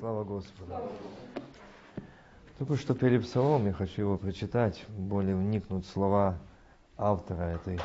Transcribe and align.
Слава 0.00 0.24
Господу. 0.24 0.72
Только 2.56 2.76
что 2.76 2.94
пели 2.94 3.18
псалом, 3.18 3.66
я 3.66 3.74
хочу 3.74 4.00
его 4.00 4.16
прочитать, 4.16 4.82
более 4.88 5.36
вникнуть 5.36 5.84
слова 5.84 6.38
автора 6.96 7.42
этой. 7.42 7.78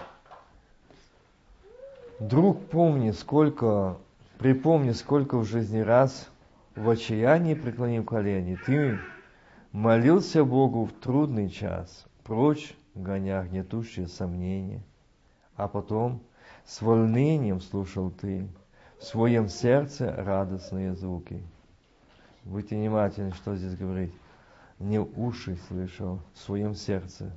Друг, 2.22 2.68
помни, 2.68 3.12
сколько, 3.12 3.98
припомни, 4.38 4.92
сколько 4.92 5.38
в 5.38 5.44
жизни 5.44 5.80
раз 5.80 6.30
в 6.74 6.90
отчаянии 6.90 7.54
преклонил 7.54 8.06
колени. 8.06 8.58
Ты 8.66 8.98
молился 9.74 10.46
Богу 10.46 10.86
в 10.86 10.94
трудный 10.94 11.50
час, 11.50 12.06
прочь 12.24 12.78
гоня 12.94 13.44
гнетущие 13.44 14.08
сомнения. 14.08 14.82
А 15.58 15.68
потом 15.68 16.22
с 16.64 16.82
волнением 16.82 17.60
слушал 17.60 18.10
ты 18.10 18.48
в 19.00 19.04
своем 19.04 19.50
сердце 19.50 20.16
радостные 20.16 20.96
звуки. 20.96 21.44
Будьте 22.46 22.76
внимательны, 22.76 23.34
что 23.34 23.56
здесь 23.56 23.76
говорить. 23.76 24.14
Не 24.78 25.00
уши 25.00 25.58
слышал, 25.68 26.22
в 26.34 26.38
своем 26.38 26.76
сердце. 26.76 27.36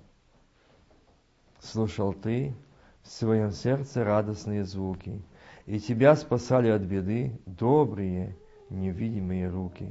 Слушал 1.60 2.12
ты 2.12 2.54
в 3.02 3.08
своем 3.08 3.52
сердце 3.52 4.04
радостные 4.04 4.64
звуки, 4.64 5.22
и 5.64 5.80
тебя 5.80 6.14
спасали 6.14 6.68
от 6.68 6.82
беды 6.82 7.40
добрые, 7.46 8.36
невидимые 8.68 9.48
руки. 9.48 9.90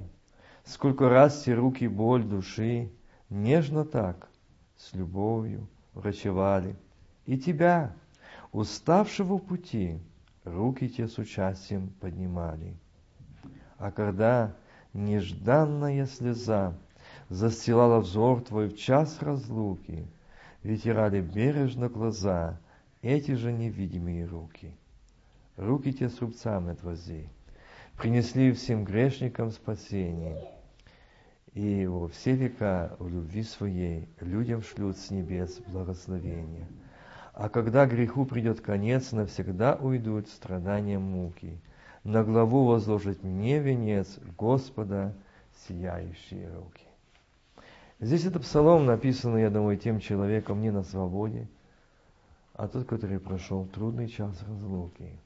Сколько 0.64 1.09
раз 1.09 1.44
те 1.44 1.56
руки 1.56 1.88
боль 1.88 2.23
души 2.23 2.92
нежно 3.30 3.86
так, 3.86 4.30
с 4.76 4.94
любовью 4.94 5.68
врачевали, 5.94 6.76
и 7.26 7.40
тебя, 7.40 7.95
уставшего 8.52 9.40
пути, 9.40 10.00
руки 10.44 10.88
те 10.88 11.08
с 11.08 11.18
участием 11.18 11.90
поднимали. 12.00 12.76
А 13.78 13.92
когда 13.92 14.54
нежданная 14.98 16.08
слеза 16.08 16.74
застилала 17.30 18.00
взор 18.00 18.42
твой 18.42 18.67
в 18.67 18.78
час 18.78 19.22
разлуки, 19.22 20.08
вытирали 20.64 21.22
бережно 21.22 21.88
глаза 21.88 22.59
эти 23.02 23.31
же 23.36 23.53
невидимые 23.53 24.25
руки. 24.25 24.75
Руки 25.56 25.94
те 25.94 26.09
с 26.09 26.20
рубцами 26.20 26.72
отвози, 26.72 27.30
принесли 27.98 28.52
всем 28.52 28.84
грешникам 28.84 29.52
спасение, 29.52 30.44
и 31.53 31.86
во 31.86 32.08
все 32.08 32.34
века 32.34 32.95
в 33.00 33.08
любви 33.08 33.44
своей 33.44 34.09
людям 34.20 34.62
шлют 34.62 34.98
с 34.98 35.09
небес 35.09 35.59
благословение. 35.68 36.68
А 37.34 37.50
когда 37.50 37.86
греху 37.86 38.25
придет 38.25 38.62
конец, 38.62 39.12
навсегда 39.12 39.75
уйдут 39.75 40.28
страдания 40.28 40.98
муки. 40.98 41.59
На 42.08 42.23
главу 42.23 42.63
возложит 42.63 43.22
мне 43.22 43.59
венец 43.59 44.17
Господа 44.38 45.13
сияющие 45.67 46.50
руки. 46.55 46.86
Здесь 48.00 48.23
это 48.23 48.39
псалом 48.39 48.86
написано, 48.86 49.36
я 49.36 49.50
думаю, 49.50 49.75
тем 49.75 50.00
человеком 50.00 50.61
не 50.61 50.72
на 50.72 50.83
свободе, 50.83 51.50
а 52.53 52.69
тот, 52.69 52.88
который 52.88 53.19
прошел 53.19 53.66
трудный 53.66 54.08
час 54.08 54.41
разлуки. 54.47 55.19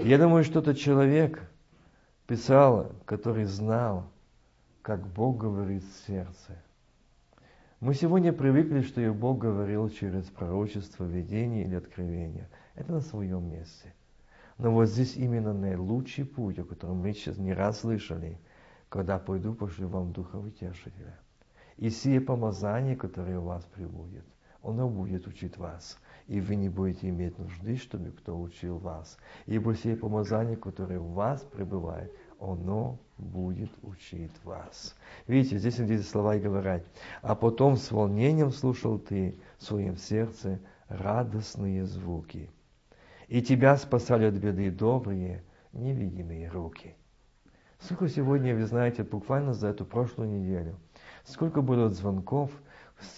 Я 0.00 0.18
думаю, 0.18 0.44
что 0.44 0.58
этот 0.58 0.76
человек 0.76 1.40
писал, 2.26 2.92
который 3.06 3.44
знал, 3.44 4.04
как 4.82 5.06
Бог 5.06 5.38
говорит 5.38 5.82
в 5.82 6.06
сердце. 6.06 6.62
Мы 7.80 7.94
сегодня 7.94 8.34
привыкли, 8.34 8.82
что 8.82 9.00
и 9.00 9.08
Бог 9.08 9.38
говорил 9.38 9.88
через 9.88 10.24
пророчество, 10.26 11.06
видение 11.06 11.64
или 11.64 11.74
откровение. 11.74 12.50
Это 12.74 12.92
на 12.92 13.00
своем 13.00 13.50
месте. 13.50 13.94
Но 14.58 14.70
вот 14.72 14.86
здесь 14.86 15.16
именно 15.16 15.52
наилучший 15.52 16.24
путь, 16.24 16.58
о 16.58 16.64
котором 16.64 16.98
мы 16.98 17.12
сейчас 17.12 17.36
не 17.38 17.52
раз 17.52 17.80
слышали, 17.80 18.38
когда 18.88 19.18
пойду, 19.18 19.54
пошлю 19.54 19.88
вам 19.88 20.12
Духа 20.12 20.36
Утешителя. 20.36 21.18
И 21.76 21.90
сие 21.90 22.20
помазание, 22.20 22.94
которое 22.94 23.38
у 23.40 23.44
вас 23.44 23.64
прибудет, 23.64 24.24
оно 24.62 24.88
будет 24.88 25.26
учить 25.26 25.58
вас. 25.58 25.98
И 26.28 26.40
вы 26.40 26.54
не 26.54 26.68
будете 26.68 27.08
иметь 27.08 27.38
нужды, 27.38 27.76
чтобы 27.76 28.12
кто 28.12 28.40
учил 28.40 28.78
вас. 28.78 29.18
Ибо 29.46 29.74
сие 29.74 29.96
помазание, 29.96 30.56
которое 30.56 31.00
у 31.00 31.12
вас 31.12 31.42
пребывает, 31.42 32.14
оно 32.40 32.98
будет 33.18 33.70
учить 33.82 34.32
вас. 34.44 34.94
Видите, 35.26 35.58
здесь 35.58 35.78
эти 35.80 36.00
слова 36.00 36.36
и 36.36 36.40
говорят. 36.40 36.84
А 37.22 37.34
потом 37.34 37.76
с 37.76 37.90
волнением 37.90 38.52
слушал 38.52 38.98
ты 38.98 39.38
в 39.58 39.64
своем 39.64 39.96
сердце 39.96 40.60
радостные 40.88 41.84
звуки. 41.84 42.50
И 43.28 43.42
тебя 43.42 43.76
спасали 43.76 44.26
от 44.26 44.34
беды 44.34 44.70
добрые, 44.70 45.42
невидимые 45.72 46.48
руки. 46.48 46.94
Сколько 47.78 48.08
сегодня, 48.08 48.54
вы 48.54 48.66
знаете, 48.66 49.02
буквально 49.02 49.52
за 49.54 49.68
эту 49.68 49.84
прошлую 49.84 50.28
неделю, 50.28 50.76
сколько 51.24 51.62
было 51.62 51.90
звонков, 51.90 52.50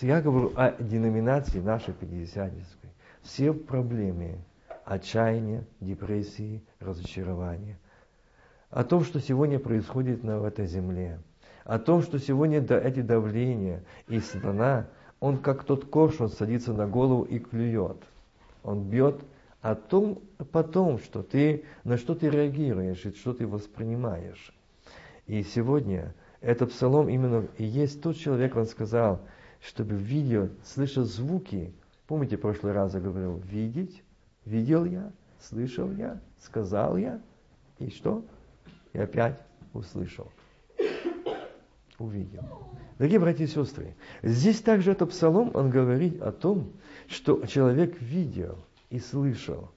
я 0.00 0.20
говорю 0.20 0.52
о 0.56 0.72
деноминации 0.82 1.60
нашей 1.60 1.94
пятидесятнической. 1.94 2.90
Все 3.22 3.52
проблемы, 3.52 4.38
отчаяния, 4.84 5.64
депрессии, 5.80 6.62
разочарования– 6.80 7.78
о 8.70 8.84
том, 8.84 9.04
что 9.04 9.20
сегодня 9.20 9.58
происходит 9.58 10.22
на 10.22 10.44
этой 10.46 10.66
земле, 10.66 11.20
о 11.64 11.78
том, 11.78 12.02
что 12.02 12.18
сегодня 12.18 12.58
эти 12.60 13.00
давления 13.00 13.82
и 14.08 14.20
сатана, 14.20 14.86
он 15.20 15.38
как 15.38 15.64
тот 15.64 15.86
корж, 15.86 16.20
он 16.20 16.28
садится 16.28 16.72
на 16.72 16.86
голову 16.86 17.22
и 17.22 17.38
клюет. 17.38 17.96
Он 18.62 18.82
бьет 18.82 19.20
о 19.66 19.74
том 19.74 20.22
потом, 20.52 21.00
что 21.00 21.24
ты, 21.24 21.64
на 21.82 21.96
что 21.96 22.14
ты 22.14 22.30
реагируешь 22.30 23.04
и 23.04 23.10
что 23.10 23.34
ты 23.34 23.48
воспринимаешь. 23.48 24.54
И 25.26 25.42
сегодня 25.42 26.14
этот 26.40 26.70
псалом 26.70 27.08
именно 27.08 27.48
и 27.58 27.64
есть 27.64 28.00
тот 28.00 28.16
человек, 28.16 28.54
он 28.54 28.66
сказал, 28.66 29.22
чтобы 29.60 29.96
видел, 29.96 30.50
слышал 30.62 31.02
звуки. 31.02 31.74
Помните, 32.06 32.36
в 32.36 32.42
прошлый 32.42 32.74
раз 32.74 32.94
я 32.94 33.00
говорил, 33.00 33.38
видеть, 33.38 34.04
видел 34.44 34.84
я, 34.84 35.10
слышал 35.40 35.90
я, 35.90 36.20
сказал 36.38 36.96
я, 36.96 37.20
и 37.80 37.90
что? 37.90 38.24
И 38.92 38.98
опять 38.98 39.40
услышал. 39.72 40.30
Увидел. 41.98 42.44
Дорогие 42.98 43.18
братья 43.18 43.42
и 43.42 43.48
сестры, 43.48 43.96
здесь 44.22 44.60
также 44.60 44.92
этот 44.92 45.10
псалом, 45.10 45.50
он 45.54 45.70
говорит 45.70 46.22
о 46.22 46.30
том, 46.30 46.70
что 47.08 47.44
человек 47.46 48.00
видел 48.00 48.58
и 48.90 48.98
слышал. 48.98 49.70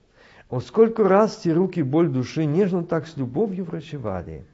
Он 0.50 0.62
сколько 0.62 1.08
раз 1.08 1.38
те 1.38 1.54
руки 1.54 1.82
боль 1.82 2.10
души 2.10 2.46
нежно 2.46 2.84
так 2.84 3.08
с 3.08 3.18
любовью 3.18 3.66
врачевали, 3.66 4.46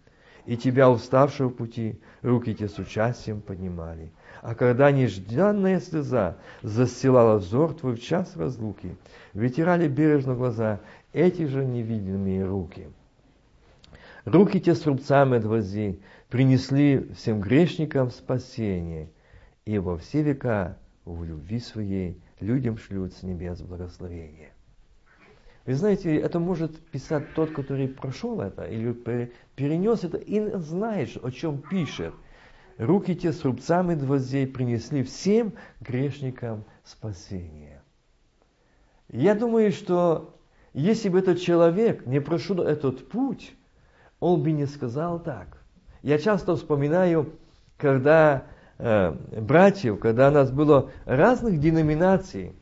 и 0.46 0.58
тебя, 0.58 0.90
уставшего 0.90 1.50
пути, 1.50 2.00
руки 2.22 2.54
те 2.54 2.68
с 2.68 2.78
участием 2.78 3.42
поднимали. 3.42 4.12
А 4.42 4.56
когда 4.56 4.92
нежданная 4.92 5.80
слеза 5.80 6.38
застилала 6.62 7.38
взор 7.38 7.74
твой 7.74 7.96
в 7.96 8.02
час 8.02 8.36
разлуки, 8.36 8.96
вытирали 9.34 9.88
бережно 9.88 10.36
глаза 10.36 10.80
эти 11.14 11.46
же 11.46 11.66
невидимые 11.66 12.46
руки– 12.46 12.90
Руки 14.26 14.60
те 14.60 14.74
с 14.74 14.84
рубцами 14.88 15.38
отвози, 15.38 16.00
принесли 16.30 17.08
всем 17.14 17.42
грешникам 17.42 18.10
спасение, 18.10 19.08
и 19.66 19.78
во 19.78 20.00
все 20.00 20.24
века 20.24 20.80
в 21.06 21.24
любви 21.24 21.60
своей 21.60 22.20
людям 22.40 22.78
шлют 22.78 23.14
с 23.14 23.24
небес 23.24 23.62
благословение. 23.62 24.52
Вы 25.66 25.74
знаете, 25.74 26.16
это 26.16 26.40
может 26.40 26.80
писать 26.90 27.34
тот, 27.34 27.52
который 27.52 27.88
прошел 27.88 28.40
это, 28.40 28.66
или 28.66 28.94
перенес 29.56 30.04
это, 30.04 30.18
и 30.18 30.56
знаешь, 30.58 31.18
о 31.22 31.32
чем 31.32 31.58
пишет. 31.58 32.14
Руки 32.78 33.16
те 33.16 33.32
с 33.32 33.44
рубцами 33.44 33.96
двозей 33.96 34.46
принесли 34.46 35.04
всем 35.04 35.54
грешникам 35.80 36.66
спасение. 36.84 37.82
Я 39.10 39.34
думаю, 39.34 39.72
что 39.72 40.38
если 40.74 41.10
бы 41.10 41.20
этот 41.20 41.40
человек 41.40 42.06
не 42.06 42.20
прошел 42.20 42.62
этот 42.62 43.08
путь, 43.08 43.54
он 44.20 44.44
бы 44.44 44.52
не 44.52 44.66
сказал 44.66 45.20
так. 45.24 45.64
Я 46.02 46.20
часто 46.20 46.56
вспоминаю, 46.56 47.34
когда 47.78 48.46
братьев, 48.78 50.00
когда 50.00 50.30
у 50.30 50.32
нас 50.32 50.52
было 50.52 50.92
разных 51.06 51.60
деноминаций, 51.60 52.54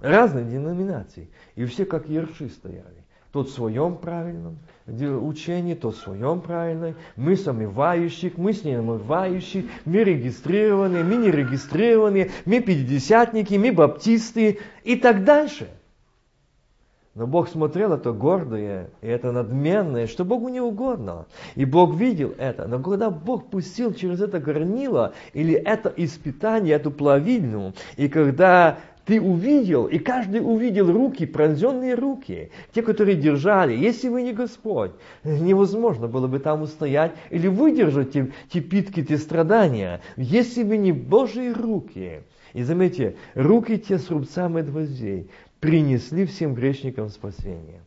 разных 0.00 0.50
деноминаций, 0.50 1.30
и 1.54 1.64
все 1.64 1.84
как 1.84 2.08
ерши 2.08 2.48
стояли. 2.48 3.04
Тот 3.32 3.48
в 3.48 3.52
своем 3.52 3.96
правильном 3.96 4.58
учении, 4.86 5.74
тот 5.74 5.96
в 5.96 6.00
своем 6.00 6.40
правильном. 6.40 6.94
Мы 7.16 7.36
сомневающих, 7.36 8.36
мы 8.36 8.52
с 8.52 8.64
омывающих, 8.64 9.64
мы 9.84 10.04
регистрированные, 10.04 11.02
мы 11.02 11.16
не 11.16 11.32
регистрированные, 11.32 12.30
мы 12.44 12.60
пятидесятники, 12.60 13.54
мы 13.54 13.72
баптисты 13.72 14.60
и 14.84 14.94
так 14.94 15.24
дальше– 15.24 15.68
но 17.14 17.28
Бог 17.28 17.48
смотрел 17.48 17.92
это 17.92 18.12
гордое 18.12 18.90
и 19.00 19.06
это 19.06 19.30
надменное, 19.30 20.08
что 20.08 20.24
Богу 20.24 20.48
не 20.48 20.60
угодно. 20.60 21.26
И 21.54 21.64
Бог 21.64 21.94
видел 21.94 22.34
это. 22.38 22.66
Но 22.66 22.80
когда 22.80 23.08
Бог 23.10 23.50
пустил 23.50 23.94
через 23.94 24.20
это 24.20 24.40
горнило 24.40 25.12
или 25.32 25.54
это 25.54 25.92
испытание, 25.96 26.74
эту 26.74 26.90
плавильню, 26.90 27.72
и 27.96 28.08
когда 28.08 28.78
ты 29.04 29.20
увидел, 29.20 29.86
и 29.86 29.98
каждый 29.98 30.40
увидел 30.40 30.90
руки, 30.90 31.26
пронзенные 31.26 31.94
руки, 31.94 32.50
те, 32.72 32.82
которые 32.82 33.16
держали. 33.16 33.76
Если 33.76 34.08
бы 34.08 34.22
не 34.22 34.32
Господь, 34.32 34.92
невозможно 35.22 36.08
было 36.08 36.26
бы 36.26 36.38
там 36.38 36.62
устоять 36.62 37.12
или 37.30 37.46
выдержать 37.46 38.12
те, 38.12 38.32
те 38.50 38.60
питки, 38.60 39.04
те 39.04 39.18
страдания. 39.18 40.00
Если 40.16 40.62
бы 40.62 40.76
не 40.76 40.92
Божьи 40.92 41.50
руки. 41.50 42.22
И 42.54 42.62
заметьте, 42.62 43.16
руки 43.34 43.78
те 43.78 43.98
с 43.98 44.10
рубцами 44.10 44.62
гвоздей 44.62 45.28
принесли 45.64 46.26
всем 46.26 46.52
грешникам 46.52 47.08
спасение. 47.08 47.80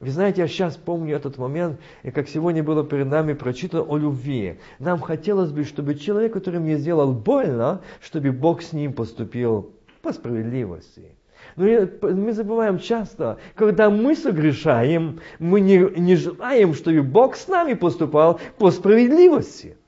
Вы 0.00 0.10
знаете, 0.10 0.42
я 0.42 0.48
сейчас 0.48 0.76
помню 0.76 1.16
этот 1.16 1.38
момент, 1.38 1.80
и 2.02 2.10
как 2.10 2.28
сегодня 2.28 2.62
было 2.62 2.84
перед 2.84 3.06
нами 3.06 3.32
прочитано 3.32 3.84
о 3.84 3.96
любви. 3.96 4.58
Нам 4.78 5.00
хотелось 5.00 5.50
бы, 5.50 5.64
чтобы 5.64 5.94
человек, 5.94 6.34
который 6.34 6.60
мне 6.60 6.76
сделал 6.76 7.14
больно, 7.14 7.80
чтобы 8.02 8.32
Бог 8.32 8.60
с 8.60 8.74
ним 8.74 8.92
поступил 8.92 9.72
по 10.02 10.12
справедливости. 10.12 11.14
Но 11.56 11.64
мы 12.02 12.34
забываем 12.34 12.78
часто, 12.78 13.38
когда 13.54 13.88
мы 13.88 14.14
согрешаем, 14.14 15.20
мы 15.38 15.62
не, 15.62 15.78
не 15.98 16.16
желаем, 16.16 16.74
чтобы 16.74 17.00
Бог 17.02 17.34
с 17.34 17.48
нами 17.48 17.72
поступал 17.72 18.38
по 18.58 18.70
справедливости. 18.70 19.78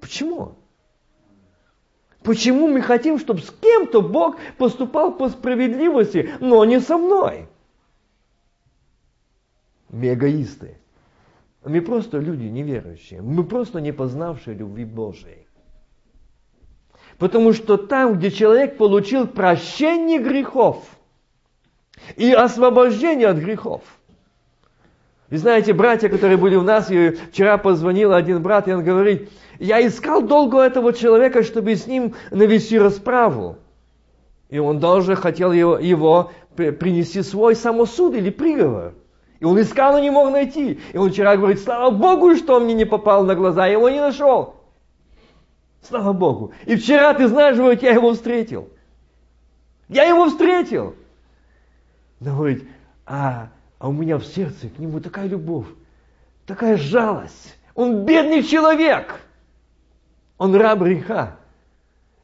Почему? 0.00 0.56
Почему 2.24 2.68
мы 2.68 2.80
хотим, 2.80 3.18
чтобы 3.18 3.40
с 3.40 3.50
кем-то 3.50 4.00
Бог 4.00 4.38
поступал 4.56 5.14
по 5.14 5.28
справедливости, 5.28 6.30
но 6.40 6.64
не 6.64 6.80
со 6.80 6.96
мной? 6.96 7.46
Мы 9.90 10.14
эгоисты. 10.14 10.78
Мы 11.62 11.82
просто 11.82 12.18
люди 12.18 12.44
неверующие. 12.44 13.20
Мы 13.20 13.44
просто 13.44 13.82
не 13.82 13.92
познавшие 13.92 14.56
любви 14.56 14.86
Божией. 14.86 15.46
Потому 17.18 17.52
что 17.52 17.76
там, 17.76 18.14
где 18.14 18.30
человек 18.30 18.78
получил 18.78 19.26
прощение 19.26 20.18
грехов 20.18 20.82
и 22.16 22.32
освобождение 22.32 23.28
от 23.28 23.36
грехов. 23.36 23.82
И 25.34 25.36
знаете, 25.36 25.72
братья, 25.72 26.08
которые 26.08 26.36
были 26.36 26.54
у 26.54 26.62
нас, 26.62 26.92
и 26.92 27.10
вчера 27.10 27.58
позвонил 27.58 28.12
один 28.12 28.40
брат, 28.40 28.68
и 28.68 28.72
он 28.72 28.84
говорит, 28.84 29.32
я 29.58 29.84
искал 29.84 30.22
долго 30.22 30.60
этого 30.60 30.92
человека, 30.92 31.42
чтобы 31.42 31.74
с 31.74 31.88
ним 31.88 32.14
навести 32.30 32.78
расправу. 32.78 33.58
И 34.48 34.60
он 34.60 34.78
даже 34.78 35.16
хотел 35.16 35.50
его, 35.50 35.76
его 35.76 36.30
принести 36.54 37.22
свой 37.22 37.56
самосуд 37.56 38.14
или 38.14 38.30
приговор. 38.30 38.94
И 39.40 39.44
он 39.44 39.60
искал, 39.60 39.94
но 39.94 39.98
не 39.98 40.10
мог 40.10 40.30
найти. 40.30 40.78
И 40.92 40.96
он 40.96 41.10
вчера 41.10 41.36
говорит, 41.36 41.58
слава 41.58 41.90
Богу, 41.90 42.36
что 42.36 42.54
он 42.54 42.66
мне 42.66 42.74
не 42.74 42.84
попал 42.84 43.24
на 43.24 43.34
глаза, 43.34 43.66
я 43.66 43.72
его 43.72 43.88
не 43.88 44.00
нашел. 44.00 44.54
Слава 45.82 46.12
Богу. 46.12 46.52
И 46.64 46.76
вчера, 46.76 47.12
ты 47.12 47.26
знаешь, 47.26 47.56
говорит, 47.56 47.82
я 47.82 47.90
его 47.90 48.12
встретил. 48.12 48.68
Я 49.88 50.04
его 50.04 50.26
встретил. 50.26 50.94
Но 52.20 52.36
говорит, 52.36 52.68
а, 53.04 53.48
а 53.84 53.88
у 53.88 53.92
меня 53.92 54.16
в 54.16 54.24
сердце 54.24 54.70
к 54.74 54.78
нему 54.78 54.98
такая 54.98 55.26
любовь, 55.26 55.66
такая 56.46 56.78
жалость. 56.78 57.54
Он 57.74 58.06
бедный 58.06 58.42
человек. 58.42 59.20
Он 60.38 60.54
раб 60.54 60.78
греха. 60.78 61.36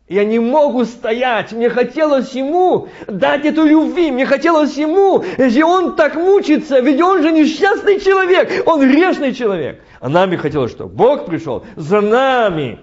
Я 0.08 0.24
не 0.24 0.38
могу 0.38 0.86
стоять. 0.86 1.52
Мне 1.52 1.68
хотелось 1.68 2.32
ему 2.32 2.88
дать 3.06 3.44
эту 3.44 3.66
любви. 3.66 4.10
Мне 4.10 4.24
хотелось 4.24 4.74
ему. 4.78 5.22
Если 5.36 5.60
он 5.60 5.96
так 5.96 6.14
мучится, 6.14 6.80
ведь 6.80 6.98
он 7.02 7.20
же 7.20 7.30
несчастный 7.30 8.00
человек. 8.00 8.66
Он 8.66 8.80
грешный 8.80 9.34
человек. 9.34 9.82
А 10.00 10.08
нами 10.08 10.36
хотелось, 10.36 10.70
что 10.70 10.86
Бог 10.86 11.26
пришел 11.26 11.66
за 11.76 12.00
нами. 12.00 12.78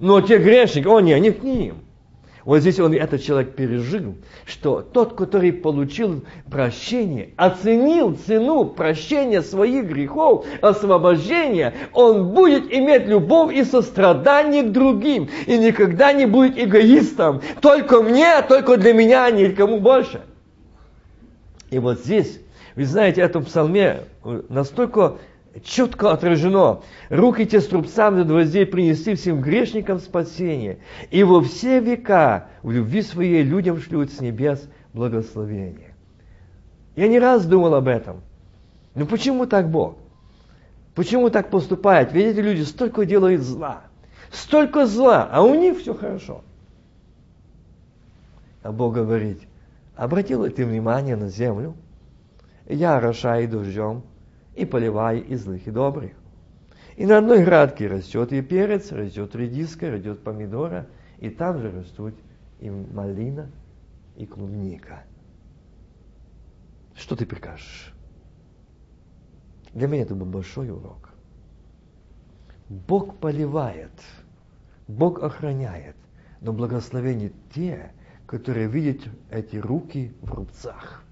Но 0.00 0.20
те 0.20 0.38
грешники, 0.38 0.88
о 0.88 0.98
не, 0.98 1.20
не 1.20 1.30
к 1.30 1.44
ним. 1.44 1.76
Вот 2.44 2.58
здесь 2.60 2.80
он, 2.80 2.92
этот 2.92 3.22
человек 3.22 3.54
пережил, 3.54 4.16
что 4.44 4.80
тот, 4.80 5.14
который 5.14 5.52
получил 5.52 6.24
прощение, 6.50 7.30
оценил 7.36 8.16
цену 8.16 8.64
прощения 8.64 9.42
своих 9.42 9.86
грехов, 9.86 10.44
освобождения, 10.60 11.72
он 11.92 12.32
будет 12.32 12.72
иметь 12.72 13.06
любовь 13.06 13.54
и 13.54 13.62
сострадание 13.62 14.64
к 14.64 14.72
другим, 14.72 15.28
и 15.46 15.56
никогда 15.56 16.12
не 16.12 16.26
будет 16.26 16.58
эгоистом. 16.58 17.40
Только 17.60 18.02
мне, 18.02 18.42
только 18.42 18.76
для 18.76 18.92
меня, 18.92 19.26
а 19.26 19.30
никому 19.30 19.78
больше. 19.78 20.22
И 21.70 21.78
вот 21.78 22.00
здесь, 22.00 22.40
вы 22.74 22.84
знаете, 22.84 23.22
в 23.22 23.24
этом 23.24 23.44
псалме 23.44 24.00
настолько 24.48 25.18
четко 25.62 26.12
отражено. 26.12 26.82
Руки 27.10 27.44
те 27.44 27.60
с 27.60 27.66
трубцами 27.66 28.22
до 28.22 28.24
гвоздей 28.24 28.66
принесли 28.66 29.14
всем 29.14 29.40
грешникам 29.40 29.98
спасение. 29.98 30.78
И 31.10 31.22
во 31.22 31.42
все 31.42 31.80
века 31.80 32.48
в 32.62 32.70
любви 32.70 33.02
своей 33.02 33.42
людям 33.42 33.80
шлют 33.80 34.10
с 34.10 34.20
небес 34.20 34.68
благословение. 34.92 35.94
Я 36.96 37.08
не 37.08 37.18
раз 37.18 37.46
думал 37.46 37.74
об 37.74 37.88
этом. 37.88 38.20
Ну 38.94 39.06
почему 39.06 39.46
так 39.46 39.70
Бог? 39.70 39.96
Почему 40.94 41.30
так 41.30 41.50
поступает? 41.50 42.12
Ведь 42.12 42.26
эти 42.26 42.40
люди 42.40 42.62
столько 42.62 43.06
делают 43.06 43.42
зла. 43.42 43.84
Столько 44.30 44.86
зла, 44.86 45.28
а 45.30 45.42
у 45.42 45.54
них 45.54 45.78
все 45.78 45.94
хорошо. 45.94 46.42
А 48.62 48.72
Бог 48.72 48.94
говорит, 48.94 49.40
обратил 49.96 50.44
ли 50.44 50.50
ты 50.50 50.64
внимание 50.64 51.16
на 51.16 51.28
землю? 51.28 51.74
Я 52.66 52.96
орошаю 52.96 53.48
дождем, 53.48 54.02
и 54.54 54.64
поливай 54.64 55.20
и 55.20 55.34
злых, 55.36 55.66
и 55.66 55.70
добрых. 55.70 56.12
И 56.96 57.06
на 57.06 57.18
одной 57.18 57.44
градке 57.44 57.86
растет 57.86 58.32
и 58.32 58.42
перец, 58.42 58.92
растет 58.92 59.34
редиска, 59.34 59.90
растет 59.90 60.22
помидора, 60.22 60.86
и 61.18 61.30
там 61.30 61.58
же 61.58 61.70
растут 61.70 62.14
и 62.60 62.70
малина, 62.70 63.50
и 64.16 64.26
клубника. 64.26 65.04
Что 66.94 67.16
ты 67.16 67.24
прикажешь? 67.24 67.94
Для 69.72 69.88
меня 69.88 70.02
это 70.02 70.14
был 70.14 70.26
большой 70.26 70.70
урок. 70.70 71.10
Бог 72.68 73.16
поливает, 73.18 73.92
Бог 74.86 75.22
охраняет, 75.22 75.96
но 76.40 76.52
благословение 76.52 77.32
те, 77.54 77.92
которые 78.26 78.68
видят 78.68 79.00
эти 79.30 79.56
руки 79.56 80.12
в 80.20 80.32
рубцах. 80.32 81.02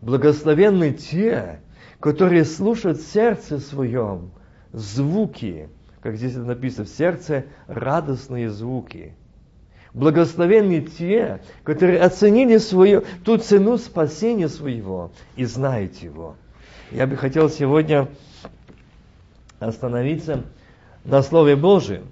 Благословенны 0.00 0.92
те, 0.92 1.60
которые 1.98 2.44
слушают 2.44 2.98
в 2.98 3.12
сердце 3.12 3.58
своем 3.58 4.30
звуки, 4.72 5.68
как 6.00 6.16
здесь 6.16 6.34
написано, 6.34 6.86
в 6.86 6.88
сердце 6.88 7.44
радостные 7.66 8.50
звуки. 8.50 9.14
Благословенны 9.92 10.82
те, 10.82 11.40
которые 11.64 12.00
оценили 12.00 12.58
свою, 12.58 13.04
ту 13.24 13.38
цену 13.38 13.76
спасения 13.76 14.48
своего 14.48 15.10
и 15.36 15.44
знают 15.44 15.96
его. 15.96 16.36
Я 16.92 17.06
бы 17.06 17.16
хотел 17.16 17.50
сегодня 17.50 18.08
остановиться 19.58 20.44
на 21.04 21.22
Слове 21.22 21.56
Божьем. 21.56 22.06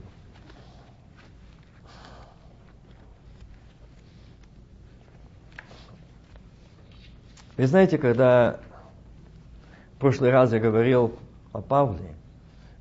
Вы 7.57 7.67
знаете, 7.67 7.99
когда 7.99 8.61
в 9.99 10.01
прошлый 10.01 10.31
раз 10.31 10.53
я 10.53 10.61
говорил 10.61 11.13
о 11.53 11.61
Павле. 11.61 12.15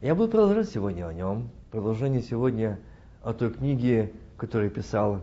Я 0.04 0.14
буду 0.14 0.30
продолжать 0.30 0.70
сегодня 0.70 1.08
о 1.08 1.14
нем. 1.14 1.50
Продолжение 1.72 2.22
сегодня 2.22 2.78
о 3.24 3.34
той 3.34 3.50
книге, 3.50 4.12
которую 4.38 4.70
писал 4.70 5.22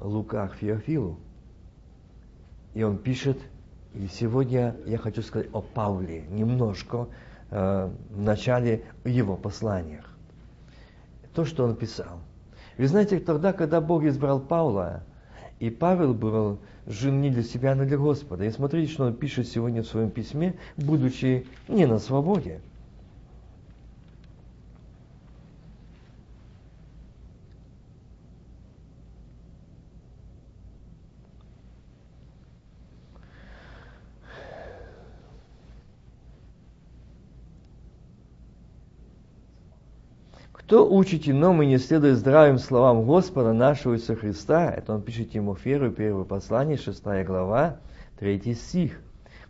Лука 0.00 0.48
Феофилу. 0.48 1.18
И 2.72 2.82
он 2.82 2.96
пишет, 2.96 3.36
и 3.92 4.06
сегодня 4.06 4.74
я 4.86 4.96
хочу 4.96 5.20
сказать 5.20 5.48
о 5.52 5.60
Павле 5.60 6.22
немножко 6.30 7.08
э, 7.50 7.90
в 8.08 8.22
начале 8.22 8.82
его 9.04 9.36
посланиях. 9.36 10.06
То, 11.34 11.44
что 11.44 11.64
он 11.64 11.76
писал. 11.76 12.20
Вы 12.78 12.88
знаете, 12.88 13.18
тогда, 13.18 13.52
когда 13.52 13.82
Бог 13.82 14.04
избрал 14.04 14.40
Павла, 14.40 15.02
и 15.58 15.70
Павел 15.70 16.14
был 16.14 16.58
жил 16.86 17.12
не 17.12 17.30
для 17.30 17.42
себя, 17.42 17.74
но 17.74 17.84
для 17.84 17.98
Господа. 17.98 18.44
И 18.44 18.50
смотрите, 18.50 18.92
что 18.92 19.04
он 19.04 19.14
пишет 19.14 19.48
сегодня 19.48 19.82
в 19.82 19.86
своем 19.86 20.10
письме, 20.10 20.54
будучи 20.76 21.46
не 21.68 21.86
на 21.86 21.98
свободе. 21.98 22.60
Кто 40.66 40.84
учит 40.90 41.28
иному 41.28 41.62
и 41.62 41.66
не 41.66 41.78
следует 41.78 42.18
здравым 42.18 42.58
словам 42.58 43.04
Господа 43.04 43.52
нашего 43.52 43.94
Иисуса 43.94 44.16
Христа, 44.16 44.68
это 44.68 44.94
он 44.94 45.02
пишет 45.02 45.30
Тимофею, 45.30 45.92
первое 45.92 46.24
послание, 46.24 46.76
6 46.76 47.04
глава, 47.24 47.76
3 48.18 48.52
стих. 48.54 49.00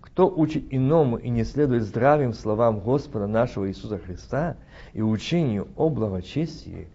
Кто 0.03 0.29
учит 0.29 0.67
иному 0.69 1.17
и 1.17 1.31
не 1.31 1.45
следует 1.45 1.85
здравым 1.85 2.35
словам 2.35 2.81
Господа 2.81 3.27
нашего 3.27 3.67
Иисуса 3.67 3.97
Христа 3.97 4.57
и 4.93 5.01
учению 5.01 5.69
о 5.75 5.89
благочестии, 5.89 6.87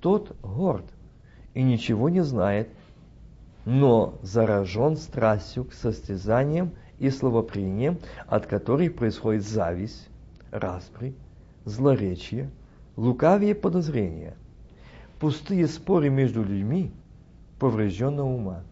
тот 0.00 0.34
горд 0.42 0.86
и 1.54 1.62
ничего 1.62 2.08
не 2.08 2.24
знает, 2.24 2.68
но 3.64 4.18
заражен 4.22 4.96
страстью 4.96 5.62
к 5.62 5.72
состязаниям 5.72 6.72
и 6.98 7.10
словопрениям, 7.10 7.98
от 8.26 8.46
которых 8.46 8.96
происходит 8.96 9.44
зависть, 9.44 10.08
распри, 10.50 11.14
злоречие, 11.64 12.50
лукавие 12.98 13.54
подозрения, 13.54 14.34
пустые 15.20 15.68
споры 15.68 16.10
между 16.10 16.42
людьми, 16.42 16.92
поврежденного 17.60 18.26
ума. 18.26 18.64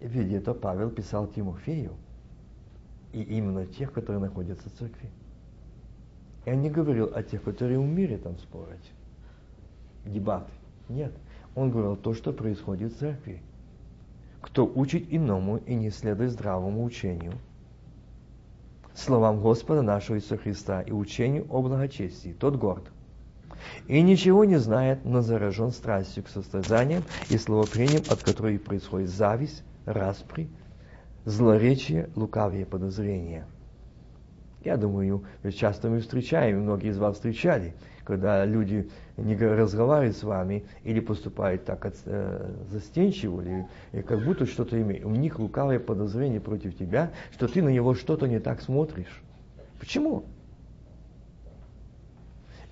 Ведь 0.00 0.32
это 0.32 0.54
Павел 0.54 0.90
писал 0.90 1.26
Тимофею, 1.26 1.90
и 3.12 3.22
именно 3.22 3.66
тех, 3.66 3.92
которые 3.92 4.20
находятся 4.20 4.70
в 4.70 4.72
церкви. 4.74 5.10
Он 6.46 6.60
не 6.60 6.70
говорил 6.70 7.10
о 7.12 7.24
тех, 7.24 7.42
которые 7.42 7.80
в 7.80 7.86
мире 7.86 8.16
там 8.16 8.38
спорят, 8.38 8.78
дебаты. 10.04 10.52
Нет, 10.88 11.12
он 11.56 11.70
говорил 11.72 11.96
то, 11.96 12.14
что 12.14 12.32
происходит 12.32 12.92
в 12.92 12.98
церкви. 12.98 13.42
Кто 14.40 14.64
учит 14.64 15.06
иному 15.10 15.56
и 15.56 15.74
не 15.74 15.90
следует 15.90 16.30
здравому 16.30 16.84
учению, 16.84 17.32
словам 18.94 19.40
Господа 19.40 19.82
нашего 19.82 20.16
Иисуса 20.16 20.36
Христа 20.36 20.82
и 20.82 20.92
учению 20.92 21.46
о 21.50 21.62
благочестии, 21.62 22.36
тот 22.38 22.56
горд. 22.56 22.84
И 23.86 24.00
ничего 24.02 24.44
не 24.44 24.56
знает, 24.56 25.04
но 25.04 25.20
заражен 25.20 25.70
страстью 25.70 26.24
к 26.24 26.28
состязаниям 26.28 27.04
и 27.28 27.36
словопрениям, 27.36 28.04
от 28.08 28.22
которых 28.22 28.62
происходит 28.62 29.10
зависть, 29.10 29.62
распри, 29.84 30.48
злоречие, 31.24 32.10
лукавые 32.14 32.66
подозрения. 32.66 33.46
Я 34.64 34.78
думаю, 34.78 35.22
часто 35.54 35.90
мы 35.90 36.00
встречаем, 36.00 36.62
многие 36.62 36.88
из 36.88 36.98
вас 36.98 37.16
встречали, 37.16 37.74
когда 38.02 38.46
люди 38.46 38.88
не 39.18 39.36
разговаривают 39.36 40.16
с 40.16 40.22
вами 40.22 40.64
или 40.84 41.00
поступают 41.00 41.66
так 41.66 41.92
э, 42.06 42.50
застенчиво, 42.70 43.42
или 43.42 43.66
и 43.92 44.00
как 44.00 44.24
будто 44.24 44.46
что-то 44.46 44.80
имеют. 44.80 45.04
У 45.04 45.10
них 45.10 45.38
лукавое 45.38 45.78
подозрение 45.78 46.40
против 46.40 46.78
тебя, 46.78 47.10
что 47.32 47.46
ты 47.46 47.62
на 47.62 47.68
него 47.68 47.94
что-то 47.94 48.26
не 48.26 48.40
так 48.40 48.62
смотришь. 48.62 49.22
Почему? 49.78 50.24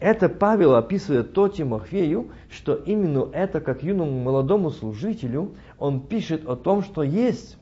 Это 0.01 0.31
Павел 0.31 0.75
описывает 0.75 1.35
то 1.35 1.49
Тимофею, 1.49 2.31
что 2.51 2.75
именно 2.75 3.29
это, 3.33 3.61
как 3.61 3.83
юному 3.83 4.19
молодому 4.19 4.71
служителю, 4.71 5.53
он 5.79 6.01
пишет 6.01 6.49
о 6.49 6.57
том, 6.57 6.83
что 6.83 7.03
есть. 7.03 7.59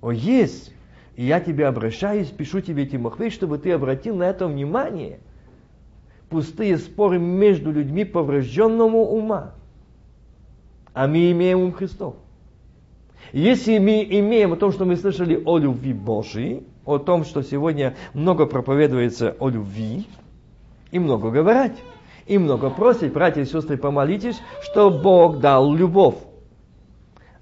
О, 0.00 0.10
есть. 0.10 0.72
И 1.20 1.24
я 1.26 1.38
тебе 1.38 1.66
обращаюсь, 1.66 2.28
пишу 2.28 2.62
тебе, 2.62 2.86
Тимофей, 2.86 3.28
чтобы 3.28 3.58
ты 3.58 3.72
обратил 3.72 4.16
на 4.16 4.22
это 4.22 4.46
внимание. 4.46 5.20
Пустые 6.30 6.78
споры 6.78 7.18
между 7.18 7.70
людьми 7.70 8.06
поврежденного 8.06 8.96
ума. 8.96 9.52
А 10.94 11.06
мы 11.06 11.30
имеем 11.32 11.60
ум 11.60 11.72
Христов. 11.72 12.14
Если 13.32 13.76
мы 13.76 14.02
имеем 14.02 14.54
о 14.54 14.56
том, 14.56 14.72
что 14.72 14.86
мы 14.86 14.96
слышали 14.96 15.42
о 15.44 15.58
любви 15.58 15.92
Божией, 15.92 16.66
о 16.86 16.96
том, 16.96 17.24
что 17.24 17.42
сегодня 17.42 17.96
много 18.14 18.46
проповедуется 18.46 19.36
о 19.40 19.50
любви, 19.50 20.06
и 20.90 20.98
много 20.98 21.30
говорить, 21.30 21.76
и 22.28 22.38
много 22.38 22.70
просить, 22.70 23.12
братья 23.12 23.42
и 23.42 23.44
сестры, 23.44 23.76
помолитесь, 23.76 24.40
что 24.62 24.88
Бог 24.88 25.40
дал 25.40 25.70
любовь. 25.74 26.16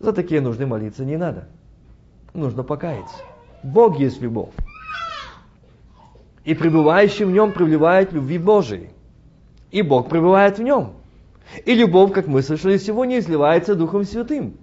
За 0.01 0.13
такие 0.13 0.41
нужды 0.41 0.67
молиться 0.67 1.05
не 1.05 1.17
надо. 1.17 1.47
Нужно 2.35 2.65
покаяться. 2.65 3.15
Бог 3.63 3.99
есть 3.99 4.21
любовь. 4.21 4.51
И 6.45 6.55
пребывающий 6.55 7.25
в 7.25 7.31
нем 7.31 7.53
пребывает 7.53 8.13
любви 8.13 8.39
Божией. 8.39 8.91
И 9.71 9.83
Бог 9.83 10.09
пребывает 10.09 10.59
в 10.59 10.63
нем. 10.63 10.95
И 11.65 11.75
любовь, 11.75 12.13
как 12.13 12.27
мы 12.27 12.43
слышали 12.43 12.79
сегодня, 12.79 13.19
изливается 13.19 13.75
Духом 13.75 14.05
Святым. 14.05 14.55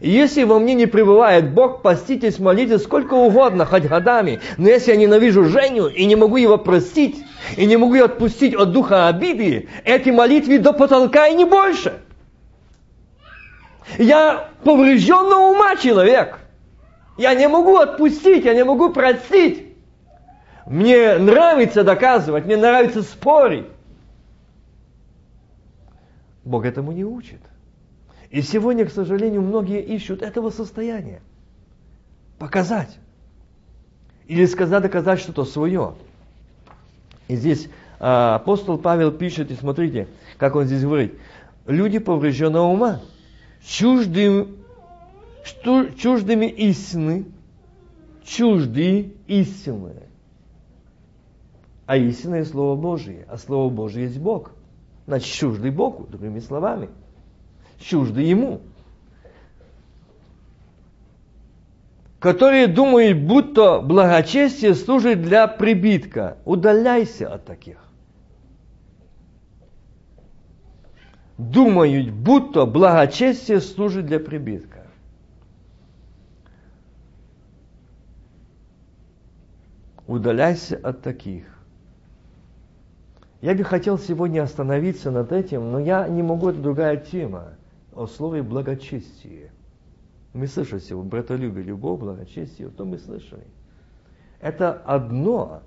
И 0.00 0.10
если 0.10 0.42
во 0.42 0.58
мне 0.58 0.74
не 0.74 0.86
пребывает 0.86 1.52
Бог, 1.52 1.80
поститесь, 1.80 2.38
молитесь 2.38 2.82
сколько 2.82 3.14
угодно, 3.14 3.64
хоть 3.64 3.84
годами. 3.84 4.40
Но 4.58 4.68
если 4.68 4.90
я 4.90 4.96
ненавижу 4.96 5.44
Женю 5.44 5.86
и 5.86 6.04
не 6.04 6.16
могу 6.16 6.36
его 6.36 6.58
простить, 6.58 7.22
и 7.56 7.64
не 7.64 7.76
могу 7.76 7.94
ее 7.94 8.04
отпустить 8.04 8.54
от 8.54 8.72
духа 8.72 9.08
обиды, 9.08 9.68
эти 9.84 10.10
молитвы 10.10 10.58
до 10.58 10.72
потолка 10.72 11.28
и 11.28 11.34
не 11.34 11.44
больше. 11.44 12.00
Я 13.98 14.50
поврежденного 14.64 15.52
ума 15.52 15.76
человек. 15.76 16.38
Я 17.16 17.34
не 17.34 17.48
могу 17.48 17.76
отпустить, 17.76 18.44
я 18.44 18.54
не 18.54 18.64
могу 18.64 18.92
простить. 18.92 19.74
Мне 20.66 21.18
нравится 21.18 21.84
доказывать, 21.84 22.46
мне 22.46 22.56
нравится 22.56 23.02
спорить. 23.02 23.66
Бог 26.44 26.64
этому 26.64 26.92
не 26.92 27.04
учит. 27.04 27.40
И 28.30 28.42
сегодня, 28.42 28.84
к 28.84 28.90
сожалению, 28.90 29.42
многие 29.42 29.82
ищут 29.82 30.22
этого 30.22 30.50
состояния. 30.50 31.20
Показать. 32.38 32.98
Или 34.26 34.44
сказать, 34.46 34.82
доказать 34.82 35.20
что-то 35.20 35.44
свое. 35.44 35.94
И 37.28 37.36
здесь 37.36 37.68
а, 38.00 38.36
апостол 38.36 38.76
Павел 38.78 39.12
пишет, 39.12 39.50
и 39.50 39.54
смотрите, 39.54 40.08
как 40.36 40.56
он 40.56 40.64
здесь 40.64 40.82
говорит. 40.82 41.14
Люди 41.66 41.98
поврежденного 41.98 42.66
ума, 42.66 43.00
чуждым, 43.64 44.63
чуждыми 45.44 46.46
истины, 46.46 47.26
чужды 48.24 49.14
истины. 49.26 49.94
А 51.86 51.96
истинное 51.96 52.44
Слово 52.44 52.80
Божие, 52.80 53.26
а 53.28 53.36
Слово 53.36 53.70
Божие 53.70 54.06
есть 54.06 54.18
Бог. 54.18 54.52
Значит, 55.06 55.34
чуждый 55.34 55.70
Богу, 55.70 56.06
другими 56.06 56.38
словами. 56.40 56.88
Чужды 57.78 58.22
Ему. 58.22 58.62
Которые 62.20 62.68
думают, 62.68 63.18
будто 63.18 63.80
благочестие 63.80 64.74
служит 64.74 65.20
для 65.20 65.46
прибитка. 65.46 66.38
Удаляйся 66.46 67.34
от 67.34 67.44
таких. 67.44 67.76
Думают, 71.36 72.10
будто 72.10 72.64
благочестие 72.64 73.60
служит 73.60 74.06
для 74.06 74.20
прибитка. 74.20 74.73
Удаляйся 80.06 80.76
от 80.76 81.02
таких. 81.02 81.44
Я 83.40 83.54
бы 83.54 83.64
хотел 83.64 83.98
сегодня 83.98 84.42
остановиться 84.42 85.10
над 85.10 85.32
этим, 85.32 85.70
но 85.70 85.78
я 85.78 86.08
не 86.08 86.22
могу, 86.22 86.50
это 86.50 86.60
другая 86.60 86.96
тема, 86.96 87.54
о 87.94 88.06
слове 88.06 88.42
благочестие. 88.42 89.50
Мы 90.32 90.46
слышали 90.46 90.80
сегодня 90.80 91.10
братолюбие, 91.10 91.64
любовь, 91.64 92.00
благочестие, 92.00 92.68
то 92.68 92.84
мы 92.84 92.98
слышали. 92.98 93.44
Это 94.40 94.72
одно, 94.72 95.62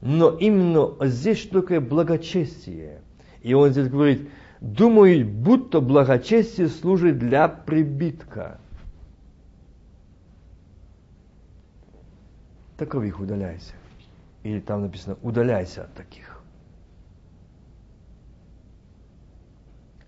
но 0.00 0.30
именно 0.30 0.92
здесь 1.06 1.48
такое 1.48 1.80
благочестие. 1.80 3.00
И 3.42 3.54
он 3.54 3.70
здесь 3.70 3.88
говорит, 3.88 4.28
думают, 4.60 5.28
будто 5.28 5.80
благочестие 5.80 6.68
служит 6.68 7.18
для 7.18 7.48
прибитка. 7.48 8.58
Таковых 12.76 13.20
удаляйся. 13.20 13.74
Или 14.42 14.60
там 14.60 14.82
написано, 14.82 15.16
удаляйся 15.22 15.84
от 15.84 15.94
таких. 15.94 16.36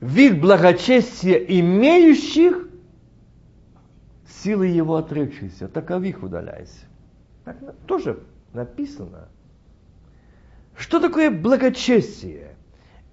вид 0.00 0.40
благочестия 0.40 1.36
имеющих, 1.36 2.68
силы 4.42 4.66
его 4.66 4.96
отрекшиеся, 4.96 5.68
таковых 5.68 6.22
удаляйся. 6.22 6.86
Так 7.44 7.56
тоже 7.86 8.20
написано. 8.52 9.28
Что 10.76 11.00
такое 11.00 11.30
благочестие? 11.30 12.54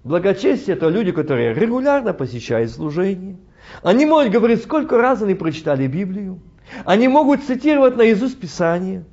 Благочестие– 0.04 0.76
это 0.76 0.88
люди, 0.88 1.10
которые 1.10 1.52
регулярно 1.52 2.12
посещают 2.12 2.70
служение. 2.70 3.36
Они 3.82 4.06
могут 4.06 4.30
говорить, 4.30 4.62
сколько 4.62 4.98
раз 4.98 5.20
они 5.22 5.34
прочитали 5.34 5.88
Библию. 5.88 6.40
Они 6.84 7.08
могут 7.08 7.42
цитировать 7.42 7.96
наизусть 7.96 8.38
Писание. 8.38 9.04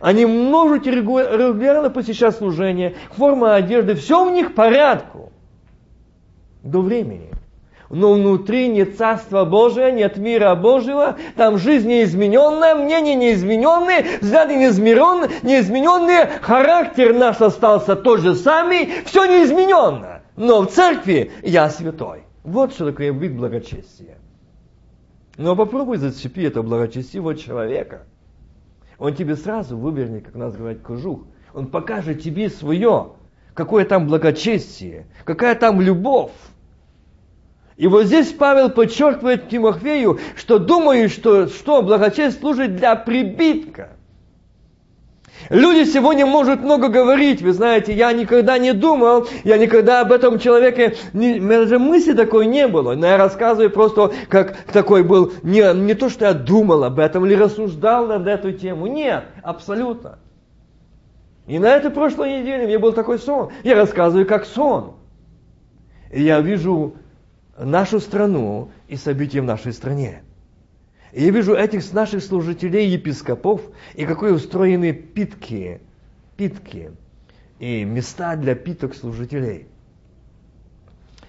Они 0.00 0.26
могут 0.26 0.86
регулярно 0.86 1.90
посещать 1.90 2.36
служение, 2.36 2.94
форма 3.12 3.54
одежды, 3.54 3.94
все 3.94 4.24
у 4.24 4.30
них 4.30 4.50
в 4.50 4.54
порядку 4.54 5.32
до 6.62 6.80
времени. 6.80 7.30
Но 7.90 8.12
внутри 8.12 8.68
нет 8.68 8.98
Царства 8.98 9.46
Божия, 9.46 9.90
нет 9.90 10.18
мира 10.18 10.54
Божьего, 10.54 11.16
там 11.36 11.56
жизнь 11.56 11.88
неизмененная, 11.88 12.74
мнение 12.74 13.14
неизмененное, 13.14 14.04
взгляды 14.20 14.56
неизмененные, 14.56 15.30
неизмененные, 15.42 16.28
характер 16.42 17.14
наш 17.14 17.40
остался 17.40 17.96
тот 17.96 18.20
же 18.20 18.34
самый, 18.34 18.90
все 19.06 19.24
неизмененно. 19.24 20.20
Но 20.36 20.62
в 20.62 20.66
церкви 20.68 21.32
я 21.42 21.70
святой. 21.70 22.24
Вот 22.44 22.72
что 22.72 22.86
такое 22.86 23.10
вид 23.10 23.34
благочестия. 23.34 24.18
Но 25.38 25.56
попробуй 25.56 25.96
зацепи 25.96 26.42
это 26.42 26.62
благочестивого 26.62 27.34
человека. 27.36 28.02
Он 28.98 29.14
тебе 29.14 29.36
сразу 29.36 29.76
вывернет, 29.76 30.24
как 30.26 30.34
нас 30.34 30.56
говорит 30.56 30.82
кожух. 30.82 31.20
Он 31.54 31.68
покажет 31.68 32.22
тебе 32.22 32.50
свое, 32.50 33.12
какое 33.54 33.84
там 33.84 34.06
благочестие, 34.06 35.06
какая 35.24 35.54
там 35.54 35.80
любовь. 35.80 36.32
И 37.76 37.86
вот 37.86 38.06
здесь 38.06 38.32
Павел 38.32 38.70
подчеркивает 38.70 39.48
Тимофею, 39.48 40.18
что 40.36 40.58
думаю, 40.58 41.08
что, 41.08 41.46
что 41.46 41.80
благочестие 41.82 42.32
служит 42.32 42.76
для 42.76 42.96
прибитка. 42.96 43.97
Люди 45.50 45.88
сегодня 45.88 46.26
могут 46.26 46.60
много 46.60 46.88
говорить, 46.88 47.42
вы 47.42 47.52
знаете, 47.52 47.94
я 47.94 48.12
никогда 48.12 48.58
не 48.58 48.72
думал, 48.72 49.26
я 49.44 49.56
никогда 49.56 50.00
об 50.00 50.12
этом 50.12 50.38
человеке, 50.38 50.96
не, 51.12 51.40
даже 51.40 51.78
мысли 51.78 52.12
такой 52.12 52.46
не 52.46 52.68
было. 52.68 52.94
Но 52.94 53.06
я 53.06 53.16
рассказываю 53.16 53.70
просто, 53.70 54.12
как 54.28 54.56
такой 54.72 55.02
был, 55.02 55.32
не, 55.42 55.74
не 55.74 55.94
то, 55.94 56.08
что 56.08 56.26
я 56.26 56.34
думал 56.34 56.84
об 56.84 56.98
этом 56.98 57.24
или 57.24 57.34
рассуждал 57.34 58.06
над 58.06 58.26
эту 58.26 58.52
тему. 58.52 58.86
Нет, 58.86 59.24
абсолютно. 59.42 60.18
И 61.46 61.58
на 61.58 61.68
этой 61.68 61.90
прошлой 61.90 62.40
неделе 62.40 62.66
мне 62.66 62.78
был 62.78 62.92
такой 62.92 63.18
сон. 63.18 63.50
Я 63.64 63.74
рассказываю 63.74 64.26
как 64.26 64.44
сон. 64.44 64.96
И 66.12 66.22
я 66.22 66.40
вижу 66.40 66.94
нашу 67.58 68.00
страну 68.00 68.70
и 68.86 68.96
события 68.96 69.40
в 69.40 69.44
нашей 69.44 69.72
стране. 69.72 70.22
И 71.12 71.24
я 71.24 71.30
вижу 71.30 71.54
этих 71.54 71.92
наших 71.92 72.22
служителей, 72.22 72.86
епископов, 72.88 73.62
и 73.94 74.04
какие 74.04 74.30
устроены 74.30 74.92
питки, 74.92 75.80
питки 76.36 76.90
и 77.58 77.84
места 77.84 78.36
для 78.36 78.54
питок 78.54 78.94
служителей. 78.94 79.66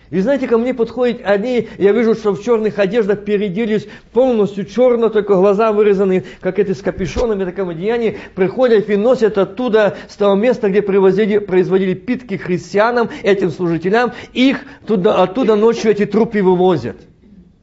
И 0.09 0.19
знаете, 0.21 0.47
ко 0.47 0.57
мне 0.57 0.73
подходят 0.73 1.21
они, 1.23 1.69
я 1.77 1.91
вижу, 1.91 2.15
что 2.15 2.31
в 2.33 2.43
черных 2.43 2.79
одеждах 2.79 3.23
переделись 3.25 3.87
полностью 4.11 4.65
черно, 4.65 5.09
только 5.09 5.35
глаза 5.35 5.71
вырезаны, 5.71 6.25
как 6.41 6.57
это 6.57 6.73
с 6.73 6.81
капюшонами, 6.81 7.45
таком 7.45 7.69
одеянии, 7.69 8.17
приходят 8.33 8.89
и 8.89 8.97
носят 8.97 9.37
оттуда, 9.37 9.97
с 10.07 10.15
того 10.15 10.33
места, 10.33 10.69
где 10.69 10.81
производили, 10.81 11.37
производили 11.37 11.93
питки 11.93 12.37
христианам, 12.37 13.09
этим 13.21 13.51
служителям, 13.51 14.13
их 14.33 14.61
туда, 14.87 15.21
оттуда 15.21 15.55
ночью 15.55 15.91
эти 15.91 16.07
трупы 16.07 16.41
вывозят 16.41 16.97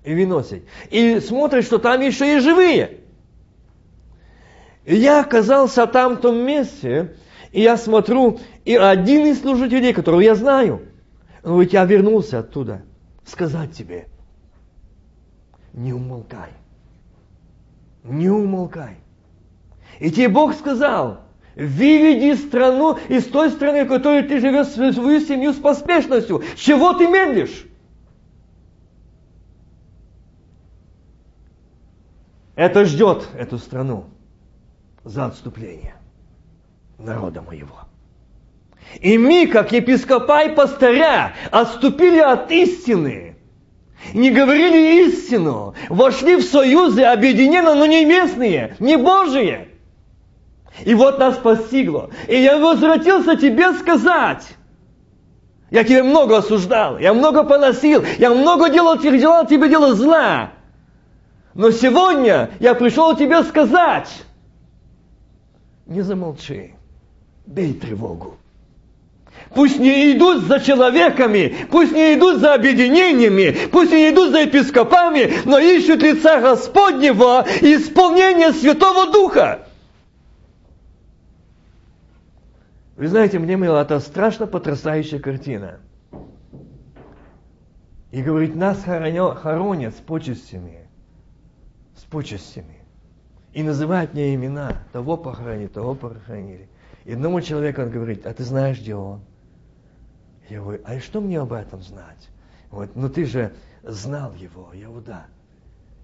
и 0.07 0.15
выносят. 0.15 0.63
И 0.91 1.21
смотрят, 1.21 1.65
что 1.65 1.79
там 1.79 2.01
еще 2.01 2.37
и 2.37 2.41
живые. 2.41 3.01
И 4.85 4.95
я 4.95 5.21
оказался 5.21 5.87
там, 5.87 6.15
в 6.15 6.21
том 6.21 6.39
месте, 6.39 7.17
и 7.51 7.61
я 7.61 7.77
смотрю, 7.77 8.39
и 8.65 8.77
один 8.77 9.27
из 9.27 9.41
служителей, 9.41 9.93
которого 9.93 10.21
я 10.21 10.37
знаю, 10.37 10.83
он 11.43 11.53
говорит, 11.53 11.73
я 11.73 11.85
вернулся 11.85 12.39
оттуда, 12.39 12.83
сказать 13.25 13.73
тебе, 13.73 14.07
не 15.73 15.93
умолкай, 15.93 16.51
не 18.05 18.31
умолкай. 18.31 18.99
И 19.99 20.13
тебе 20.13 20.29
Бог 20.29 20.55
сказал, 20.55 21.23
выведи 21.57 22.37
страну 22.37 22.97
из 23.09 23.25
той 23.25 23.51
страны, 23.51 23.85
в 23.85 23.89
которой 23.89 24.23
ты 24.23 24.39
живешь, 24.39 24.69
свою 24.69 25.21
семью 25.21 25.53
с 25.53 25.57
поспешностью. 25.57 26.45
Чего 26.55 26.93
ты 26.93 27.09
медлишь? 27.09 27.67
Это 32.57 32.87
ждет 32.87 33.29
эту 33.39 33.59
страну 33.59 34.07
за 35.05 35.27
отступление 35.27 35.95
народа 36.99 37.43
моего. 37.43 37.81
И 39.01 39.19
мы, 39.19 39.47
как 39.47 39.73
епископа 39.73 40.45
и 40.45 40.55
пастыря, 40.55 41.35
отступили 41.51 42.19
от 42.19 42.51
истины, 42.51 43.37
не 44.15 44.31
говорили 44.31 45.07
истину, 45.07 45.75
вошли 45.91 46.37
в 46.37 46.43
союзы 46.43 47.03
объединенно, 47.03 47.75
но 47.75 47.85
не 47.85 48.05
местные, 48.07 48.75
не 48.79 48.97
Божие. 48.97 49.69
И 50.85 50.95
вот 50.95 51.19
нас 51.19 51.37
постигло. 51.37 52.11
И 52.27 52.41
я 52.41 52.59
возвратился 52.59 53.37
тебе 53.37 53.73
сказать, 53.75 54.47
я 55.71 55.85
тебе 55.85 56.03
много 56.03 56.39
осуждал, 56.39 56.99
я 56.99 57.13
много 57.13 57.45
поносил, 57.45 58.05
я 58.19 58.31
много 58.31 58.71
делал, 58.71 58.97
делал 58.99 59.47
тебе 59.47 59.69
дело 59.69 59.95
зла. 59.95 60.53
Но 61.57 61.71
сегодня 61.71 62.51
я 62.61 62.75
пришел 62.75 63.17
тебе 63.17 63.43
сказать, 63.43 64.11
не 65.87 66.03
замолчи, 66.03 66.75
бей 67.47 67.73
тревогу. 67.73 68.37
Пусть 69.55 69.79
не 69.79 70.13
идут 70.13 70.43
за 70.45 70.61
человеками, 70.61 71.57
пусть 71.71 71.93
не 71.93 72.15
идут 72.15 72.41
за 72.41 72.53
объединениями, 72.53 73.57
пусть 73.73 73.91
не 73.91 74.11
идут 74.11 74.33
за 74.33 74.41
епископами, 74.41 75.33
но 75.47 75.59
ищут 75.59 76.03
лица 76.03 76.43
Господнего 76.43 77.47
и 77.63 77.77
исполнение 77.77 78.53
Святого 78.53 79.11
Духа. 79.11 79.67
Вы 82.97 83.09
знаете, 83.09 83.39
мне 83.39 83.57
было 83.57 83.81
это 83.81 84.01
страшно 84.01 84.47
потрясающая 84.47 85.21
картина. 85.21 85.81
И 88.11 88.23
говорит, 88.23 88.55
нас 88.55 88.85
хоронят 88.85 89.95
с 89.95 90.01
почестями 90.01 90.86
с 91.97 92.03
почестями. 92.03 92.79
И 93.53 93.63
называют 93.63 94.13
мне 94.13 94.35
имена. 94.35 94.83
Того 94.93 95.17
похоронили, 95.17 95.69
того 95.69 95.95
похоронили. 95.95 96.69
И 97.05 97.13
одному 97.13 97.41
человеку 97.41 97.83
он 97.83 97.91
говорит, 97.91 98.27
а 98.27 98.35
ты 98.35 98.45
знаешь, 98.45 98.81
где 98.81 98.95
он? 98.95 99.21
Я 100.49 100.61
говорю, 100.61 100.83
а 100.85 100.99
что 101.01 101.21
мне 101.21 101.41
об 101.41 101.53
этом 101.53 101.83
знать? 101.83 102.29
Вот, 102.71 102.95
ну 102.95 103.09
ты 103.09 103.25
же 103.25 103.53
знал 103.83 104.35
его. 104.35 104.71
Я 104.75 104.87
говорю, 104.87 105.05
да. 105.07 105.27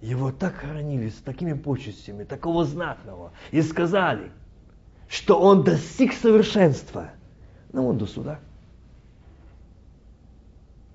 Его 0.01 0.31
так 0.31 0.55
хоронили 0.55 1.09
с 1.09 1.15
такими 1.15 1.53
почестями, 1.53 2.23
такого 2.23 2.65
знатного. 2.65 3.31
И 3.51 3.61
сказали, 3.61 4.31
что 5.07 5.39
он 5.39 5.63
достиг 5.63 6.13
совершенства. 6.13 7.11
Но 7.71 7.87
он 7.87 7.97
до 7.97 8.05
суда. 8.05 8.39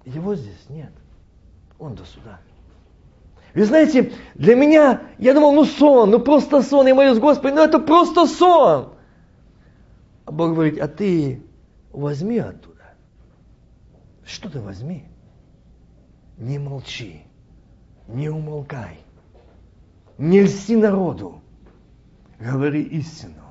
Его 0.04 0.34
здесь 0.34 0.68
нет. 0.68 0.92
Он 1.78 1.94
до 1.94 2.04
суда. 2.04 2.40
Вы 3.54 3.64
знаете, 3.64 4.12
для 4.34 4.54
меня, 4.54 5.02
я 5.18 5.34
думал, 5.34 5.52
ну 5.52 5.64
сон, 5.64 6.10
ну 6.10 6.20
просто 6.20 6.62
сон. 6.62 6.86
Я 6.86 6.94
молюсь, 6.94 7.18
Господи, 7.18 7.54
ну 7.54 7.62
это 7.62 7.78
просто 7.78 8.26
сон. 8.26 8.92
А 10.24 10.32
Бог 10.32 10.52
говорит, 10.52 10.78
а 10.78 10.88
ты 10.88 11.42
возьми 11.90 12.38
оттуда. 12.38 12.94
Что 14.24 14.50
ты 14.50 14.60
возьми? 14.60 15.06
Не 16.36 16.58
молчи, 16.58 17.22
не 18.06 18.28
умолкай, 18.28 18.98
не 20.18 20.42
льсти 20.42 20.76
народу, 20.76 21.40
говори 22.38 22.82
истину, 22.82 23.42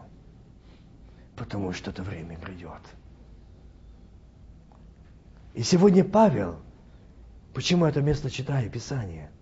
потому 1.36 1.74
что 1.74 1.90
это 1.90 2.04
время 2.04 2.38
грядет. 2.38 2.82
И 5.54 5.64
сегодня 5.64 6.06
Павел, 6.06 6.56
почему 7.54 7.86
это 7.86 8.02
место 8.02 8.30
читаю, 8.30 8.70
Писание– 8.70 9.32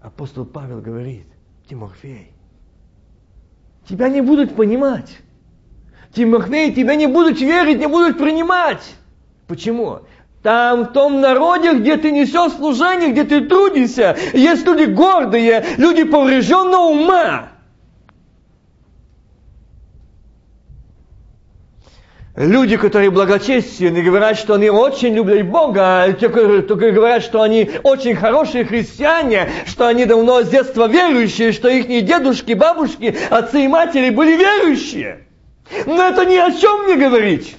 апостол 0.00 0.44
Павел 0.44 0.80
говорит, 0.80 1.26
Тимофей, 1.68 2.32
тебя 3.88 4.08
не 4.08 4.20
будут 4.20 4.54
понимать. 4.54 5.18
Тимофей, 6.14 6.72
тебя 6.72 6.94
не 6.94 7.06
будут 7.06 7.40
верить, 7.40 7.78
не 7.78 7.86
будут 7.86 8.18
принимать. 8.18 8.94
Почему? 9.46 10.00
Там, 10.42 10.84
в 10.84 10.92
том 10.92 11.20
народе, 11.20 11.74
где 11.74 11.96
ты 11.96 12.12
несешь 12.12 12.52
служение, 12.52 13.10
где 13.10 13.24
ты 13.24 13.40
трудишься, 13.46 14.16
есть 14.32 14.64
люди 14.64 14.84
гордые, 14.84 15.64
люди 15.76 16.04
поврежденного 16.04 16.84
ума. 16.84 17.48
Люди, 22.36 22.76
которые 22.76 23.08
благочестивы, 23.10 24.02
говорят, 24.02 24.36
что 24.36 24.54
они 24.54 24.68
очень 24.68 25.14
любят 25.14 25.46
Бога, 25.46 26.14
только 26.20 26.90
говорят, 26.90 27.22
что 27.22 27.40
они 27.40 27.70
очень 27.82 28.14
хорошие 28.14 28.66
христиане, 28.66 29.48
что 29.64 29.86
они 29.86 30.04
давно 30.04 30.42
с 30.42 30.48
детства 30.50 30.86
верующие, 30.86 31.52
что 31.52 31.68
их 31.68 31.86
дедушки, 32.04 32.52
бабушки, 32.52 33.16
отцы 33.30 33.64
и 33.64 33.68
матери 33.68 34.10
были 34.10 34.36
верующие. 34.36 35.26
Но 35.86 36.02
это 36.02 36.26
ни 36.26 36.36
о 36.36 36.52
чем 36.52 36.86
не 36.86 36.96
говорит. 36.96 37.56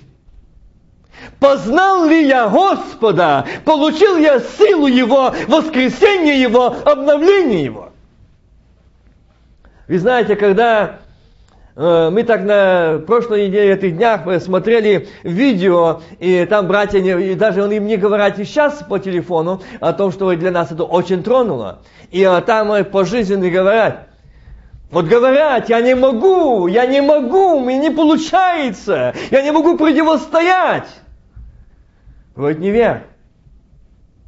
Познал 1.40 2.06
ли 2.06 2.28
я 2.28 2.48
Господа, 2.48 3.48
получил 3.66 4.18
я 4.18 4.40
силу 4.40 4.86
Его, 4.86 5.34
воскресение 5.48 6.40
Его, 6.40 6.76
обновление 6.86 7.64
Его. 7.64 7.90
Вы 9.88 9.98
знаете, 9.98 10.36
когда 10.36 11.00
мы 11.78 12.24
так 12.24 12.44
на 12.44 13.00
прошлой 13.06 13.48
неделе, 13.48 13.74
этих 13.74 13.98
днях 13.98 14.22
смотрели 14.42 15.08
видео, 15.22 16.02
и 16.20 16.44
там 16.46 16.68
братья, 16.68 16.98
и 17.00 17.36
даже 17.36 17.64
он 17.64 17.72
им 17.72 17.86
не 17.86 17.98
говорят 17.98 18.40
и 18.40 18.46
сейчас 18.46 18.84
по 18.90 18.98
телефону 18.98 19.62
о 19.80 19.94
том, 19.94 20.12
что 20.12 20.34
для 20.36 20.50
нас 20.50 20.72
это 20.72 20.84
очень 20.84 21.22
тронуло. 21.22 21.84
И 22.10 22.24
э, 22.24 22.42
там 22.42 22.72
э, 22.72 22.84
по 22.84 23.06
жизни 23.06 23.50
говорят, 23.50 24.08
вот 24.90 25.06
говорят, 25.06 25.70
я 25.70 25.82
не 25.82 25.96
могу, 25.96 26.68
я 26.68 26.86
не 26.88 27.02
могу, 27.02 27.60
мне 27.60 27.78
не 27.78 27.92
получается, 27.92 29.14
я 29.30 29.42
не 29.44 29.52
могу 29.52 29.78
противостоять. 29.78 30.88
Говорит, 32.36 32.60
не 32.60 32.72
верь. 32.72 33.04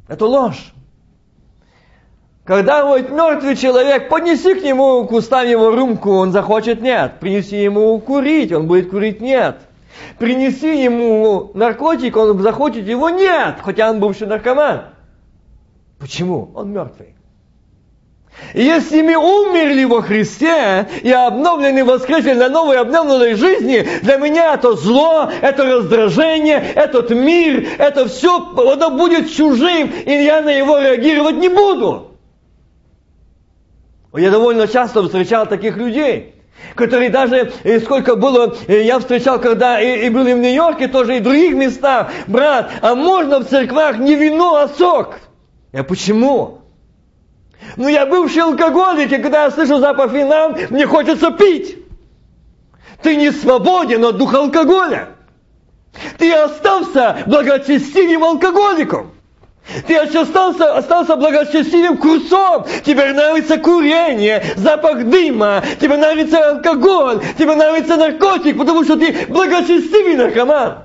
Это 0.06 0.26
ложь. 0.26 0.72
Когда 2.50 2.84
вот 2.84 3.10
мертвый 3.10 3.54
человек, 3.54 4.08
поднеси 4.08 4.54
к 4.54 4.64
нему, 4.64 5.06
к 5.06 5.12
устам 5.12 5.46
его 5.46 5.70
рюмку, 5.70 6.10
он 6.10 6.32
захочет 6.32 6.82
нет. 6.82 7.20
Принеси 7.20 7.62
ему 7.62 7.96
курить, 8.00 8.50
он 8.50 8.66
будет 8.66 8.90
курить 8.90 9.20
нет. 9.20 9.58
Принеси 10.18 10.82
ему 10.82 11.52
наркотик, 11.54 12.16
он 12.16 12.36
захочет 12.42 12.88
его, 12.88 13.08
нет, 13.08 13.58
хотя 13.62 13.88
он 13.88 14.00
бывший 14.00 14.26
наркоман. 14.26 14.86
Почему? 16.00 16.50
Он 16.56 16.72
мертвый. 16.72 17.14
И 18.54 18.64
если 18.64 19.00
мы 19.02 19.14
умерли 19.14 19.84
во 19.84 20.02
Христе 20.02 20.88
и 21.02 21.12
обновлены 21.12 21.84
воскресли 21.84 22.34
для 22.34 22.48
новой 22.48 22.78
обновленной 22.78 23.34
жизни, 23.34 23.86
для 24.02 24.16
меня 24.16 24.54
это 24.54 24.74
зло, 24.74 25.30
это 25.40 25.62
раздражение, 25.62 26.72
этот 26.74 27.10
мир, 27.10 27.68
это 27.78 28.08
все, 28.08 28.38
оно 28.56 28.90
будет 28.90 29.30
чужим, 29.30 29.92
и 30.04 30.10
я 30.10 30.40
на 30.40 30.50
его 30.50 30.80
реагировать 30.80 31.36
не 31.36 31.48
буду. 31.48 32.09
Я 34.12 34.30
довольно 34.30 34.66
часто 34.66 35.02
встречал 35.02 35.46
таких 35.46 35.76
людей, 35.76 36.34
которые 36.74 37.10
даже, 37.10 37.52
и 37.62 37.78
сколько 37.78 38.16
было, 38.16 38.56
я 38.66 38.98
встречал, 38.98 39.40
когда 39.40 39.80
и, 39.80 40.06
и 40.06 40.10
был 40.10 40.26
и 40.26 40.34
в 40.34 40.38
Нью-Йорке, 40.38 40.88
тоже 40.88 41.16
и 41.16 41.20
в 41.20 41.22
других 41.22 41.54
местах, 41.54 42.10
брат, 42.26 42.72
а 42.82 42.94
можно 42.94 43.38
в 43.38 43.44
церквах 43.48 43.98
не 43.98 44.16
вино, 44.16 44.56
а 44.56 44.68
сок? 44.68 45.20
Я 45.72 45.84
почему? 45.84 46.62
Ну 47.76 47.88
я 47.88 48.06
бывший 48.06 48.42
алкоголик, 48.42 49.12
и 49.12 49.18
когда 49.18 49.44
я 49.44 49.50
слышу 49.50 49.78
запах 49.78 50.12
вина, 50.12 50.56
мне 50.70 50.86
хочется 50.86 51.30
пить. 51.30 51.78
Ты 53.02 53.16
не 53.16 53.30
свободен 53.30 54.04
от 54.04 54.16
духа 54.16 54.38
алкоголя. 54.38 55.10
Ты 56.18 56.32
остался 56.32 57.18
благочестивым 57.26 58.24
алкоголиком. 58.24 59.12
Ты 59.86 59.96
остался, 59.96 60.76
остался 60.76 61.16
благочестивым 61.16 61.96
курсом. 61.98 62.66
Тебе 62.84 63.12
нравится 63.12 63.58
курение, 63.58 64.42
запах 64.56 65.04
дыма, 65.04 65.62
тебе 65.80 65.96
нравится 65.96 66.50
алкоголь, 66.50 67.20
тебе 67.38 67.54
нравится 67.54 67.96
наркотик, 67.96 68.58
потому 68.58 68.84
что 68.84 68.96
ты 68.96 69.26
благочестивый 69.28 70.16
наркоман. 70.16 70.84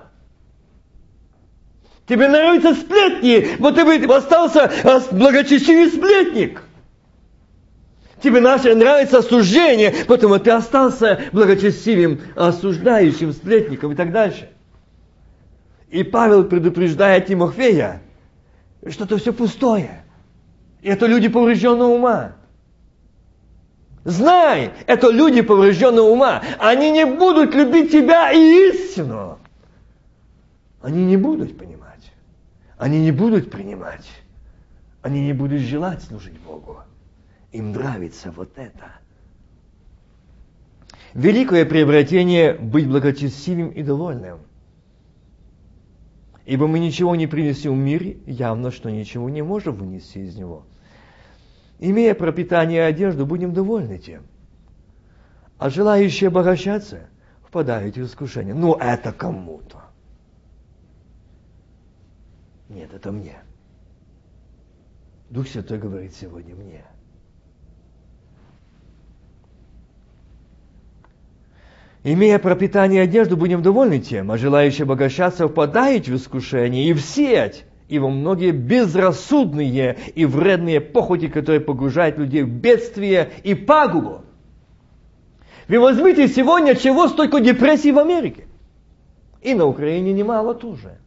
Тебе 2.08 2.28
нравятся 2.28 2.76
сплетни, 2.76 3.56
вот 3.58 3.76
ты 3.76 4.06
остался 4.06 4.71
благочестивый 5.12 5.88
сплетник. 5.88 6.62
Тебе 8.21 8.39
нравится 8.39 9.19
осуждение, 9.19 9.93
потому 10.08 10.39
ты 10.39 10.52
остался 10.52 11.21
благочестивым, 11.32 12.21
осуждающим 12.36 13.34
сплетником 13.34 13.91
и 13.91 13.95
так 13.95 14.12
дальше. 14.12 14.50
И 15.89 16.04
Павел 16.04 16.43
предупреждает 16.45 17.28
Тимофея, 17.28 18.02
что 18.88 19.05
это 19.05 19.17
все 19.17 19.33
пустое. 19.33 20.03
Это 20.81 21.07
люди 21.07 21.27
поврежденного 21.27 21.89
ума. 21.89 22.35
Знай, 24.03 24.71
это 24.85 25.09
люди 25.09 25.41
поврежденного 25.41 26.07
ума. 26.07 26.43
Они 26.59 26.91
не 26.91 27.05
будут 27.05 27.55
любить 27.55 27.91
тебя 27.91 28.31
и 28.31 28.69
истину. 28.69 29.39
Они 30.81 31.03
не 31.03 31.17
будут 31.17 31.57
понимать. 31.57 32.11
Они 32.77 32.99
не 32.99 33.11
будут 33.11 33.49
принимать. 33.49 34.07
Они 35.01 35.21
не 35.21 35.33
будут 35.33 35.61
желать 35.61 36.03
служить 36.03 36.39
Богу. 36.39 36.79
Им 37.51 37.71
нравится 37.71 38.31
вот 38.31 38.57
это. 38.57 38.91
Великое 41.15 41.65
приобретение 41.65 42.53
быть 42.53 42.88
благочестивым 42.88 43.69
и 43.69 43.81
довольным. 43.81 44.39
Ибо 46.45 46.67
мы 46.67 46.79
ничего 46.79 47.15
не 47.15 47.25
принесем 47.25 47.73
в 47.73 47.77
мир, 47.77 48.17
явно, 48.27 48.71
что 48.71 48.91
ничего 48.91 49.29
не 49.29 49.41
можем 49.41 49.75
вынести 49.75 50.19
из 50.19 50.36
него. 50.36 50.63
Имея 51.79 52.13
пропитание 52.13 52.77
и 52.77 52.89
одежду, 52.89 53.25
будем 53.25 53.53
довольны 53.53 53.97
тем. 53.97 54.23
А 55.58 55.69
желающие 55.69 56.27
обогащаться 56.27 57.08
впадают 57.43 57.97
в 57.97 58.03
искушение. 58.03 58.53
Ну, 58.53 58.75
это 58.75 59.12
кому-то. 59.12 59.84
Нет, 62.69 62.93
это 62.93 63.12
мне. 63.12 63.38
Дух 65.29 65.47
Святой 65.47 65.79
говорит 65.79 66.13
сегодня 66.13 66.55
мне– 66.55 66.86
Имея 72.07 72.37
пропитание 72.37 73.01
и 73.01 73.03
одежду, 73.05 73.35
будем 73.35 73.63
довольны 73.63 73.97
тем, 73.97 74.29
а 74.29 74.37
желающие 74.37 74.83
обогащаться 74.83 75.47
впадают 75.47 76.07
в 76.07 76.15
искушение 76.15 76.87
и 76.87 76.93
в 76.93 77.01
сеть, 77.01 77.65
и 77.89 77.97
многие 77.97 78.51
безрассудные 78.51 79.97
и 80.13 80.23
вредные 80.25 80.81
похоти, 80.81 81.27
которые 81.29 81.61
погружают 81.61 82.19
людей 82.19 82.43
в 82.43 82.49
бедствие 82.49 83.31
и 83.43 83.55
пагубу. 83.55 84.21
Вы 85.67 85.79
возьмите 85.79 86.27
сегодня, 86.27 86.75
чего 86.75 87.07
столько 87.07 87.39
депрессий 87.39 87.91
в 87.91 87.97
Америке. 87.97 88.45
И 89.41 89.55
на 89.55 89.65
Украине 89.65 90.13
немало 90.13 90.53
тоже. 90.53 90.99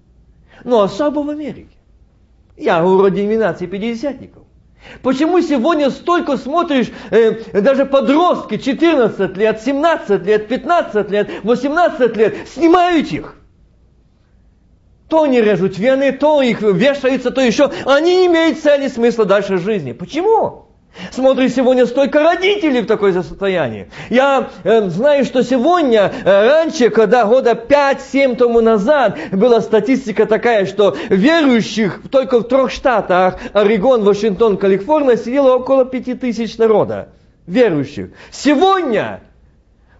Но 0.64 0.82
особо 0.82 1.20
в 1.20 1.30
Америке. 1.30 1.76
Я 2.56 2.82
говорю 2.82 3.14
деноминации 3.14 3.66
пятидесятников. 3.66 4.47
Почему 5.02 5.40
сегодня 5.40 5.90
столько 5.90 6.36
смотришь, 6.36 6.90
э, 7.10 7.60
даже 7.60 7.84
подростки, 7.84 8.56
14 8.58 9.36
лет, 9.36 9.60
17 9.60 10.24
лет, 10.24 10.48
15 10.48 11.10
лет, 11.10 11.30
18 11.42 12.16
лет, 12.16 12.48
снимают 12.48 13.08
их? 13.08 13.34
То 15.08 15.22
они 15.22 15.40
режут 15.40 15.78
вены, 15.78 16.12
то 16.12 16.42
их 16.42 16.60
вешаются, 16.62 17.30
то 17.30 17.40
еще. 17.40 17.70
Они 17.86 18.16
не 18.16 18.26
имеют 18.26 18.60
цели 18.60 18.88
смысла 18.88 19.24
дальше 19.24 19.56
жизни. 19.56 19.92
Почему? 19.92 20.67
Смотришь, 21.10 21.54
сегодня 21.54 21.86
столько 21.86 22.20
родителей 22.20 22.82
в 22.82 22.86
такое 22.86 23.12
состоянии. 23.12 23.90
Я 24.10 24.50
э, 24.64 24.88
знаю, 24.88 25.24
что 25.24 25.42
сегодня, 25.42 26.12
э, 26.24 26.48
раньше, 26.48 26.90
когда 26.90 27.24
года 27.24 27.52
5-7 27.52 28.36
тому 28.36 28.60
назад, 28.60 29.18
была 29.32 29.60
статистика 29.60 30.26
такая, 30.26 30.66
что 30.66 30.96
верующих 31.08 32.02
только 32.10 32.40
в 32.40 32.44
трех 32.44 32.70
штатах, 32.70 33.38
Орегон, 33.52 34.04
Вашингтон, 34.04 34.56
Калифорния, 34.56 35.16
сидело 35.16 35.56
около 35.56 35.84
5 35.84 36.20
тысяч 36.20 36.58
народа. 36.58 37.08
Верующих. 37.46 38.10
Сегодня 38.30 39.20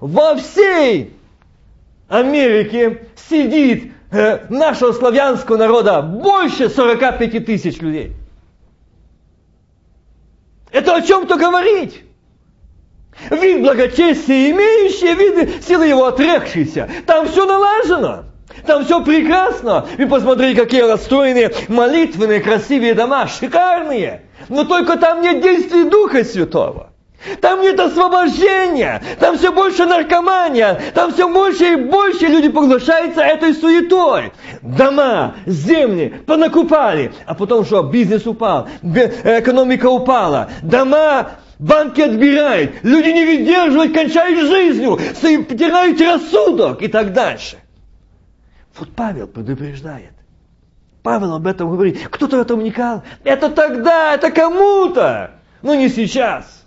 во 0.00 0.36
всей 0.36 1.14
Америке 2.08 3.08
сидит 3.28 3.92
э, 4.10 4.46
нашего 4.48 4.92
славянского 4.92 5.56
народа 5.56 6.02
больше 6.02 6.68
45 6.68 7.44
тысяч 7.44 7.80
людей. 7.80 8.12
Это 10.70 10.96
о 10.96 11.02
чем-то 11.02 11.36
говорить. 11.36 12.02
Вид 13.30 13.62
благочестия 13.62 14.50
имеющий, 14.50 15.14
вид 15.14 15.64
силы 15.64 15.86
его 15.86 16.06
отрекшийся. 16.06 16.88
Там 17.06 17.28
все 17.28 17.46
налажено. 17.46 18.24
Там 18.66 18.84
все 18.84 19.02
прекрасно. 19.02 19.86
Вы 19.98 20.06
посмотрите, 20.06 20.60
какие 20.60 20.82
расстроенные 20.82 21.52
молитвенные, 21.68 22.40
красивые 22.40 22.94
дома, 22.94 23.26
шикарные. 23.26 24.22
Но 24.48 24.64
только 24.64 24.96
там 24.96 25.20
нет 25.22 25.42
действий 25.42 25.84
Духа 25.84 26.24
Святого. 26.24 26.87
Там 27.40 27.62
нет 27.62 27.78
освобождения, 27.80 29.02
там 29.18 29.36
все 29.36 29.52
больше 29.52 29.86
наркомания, 29.86 30.80
там 30.94 31.12
все 31.12 31.28
больше 31.28 31.72
и 31.72 31.76
больше 31.76 32.26
люди 32.26 32.48
поглощаются 32.48 33.22
этой 33.22 33.54
суетой. 33.54 34.32
Дома, 34.62 35.34
земли 35.44 36.22
понакупали, 36.26 37.12
а 37.26 37.34
потом 37.34 37.64
что, 37.64 37.82
бизнес 37.82 38.26
упал, 38.26 38.68
экономика 38.82 39.86
упала, 39.86 40.48
дома 40.62 41.30
банки 41.58 42.00
отбирают, 42.00 42.74
люди 42.84 43.08
не 43.08 43.24
выдерживают, 43.24 43.92
кончают 43.92 44.48
жизнью, 44.48 44.96
потеряют 44.96 46.00
рассудок 46.00 46.82
и 46.82 46.88
так 46.88 47.12
дальше. 47.12 47.56
Вот 48.78 48.90
Павел 48.94 49.26
предупреждает. 49.26 50.12
Павел 51.02 51.34
об 51.34 51.46
этом 51.46 51.70
говорит. 51.70 52.06
Кто-то 52.10 52.36
в 52.36 52.40
этом 52.40 52.60
вникал. 52.60 53.02
Это 53.24 53.50
тогда, 53.50 54.14
это 54.14 54.30
кому-то. 54.30 55.32
Но 55.62 55.74
не 55.74 55.88
сейчас. 55.88 56.57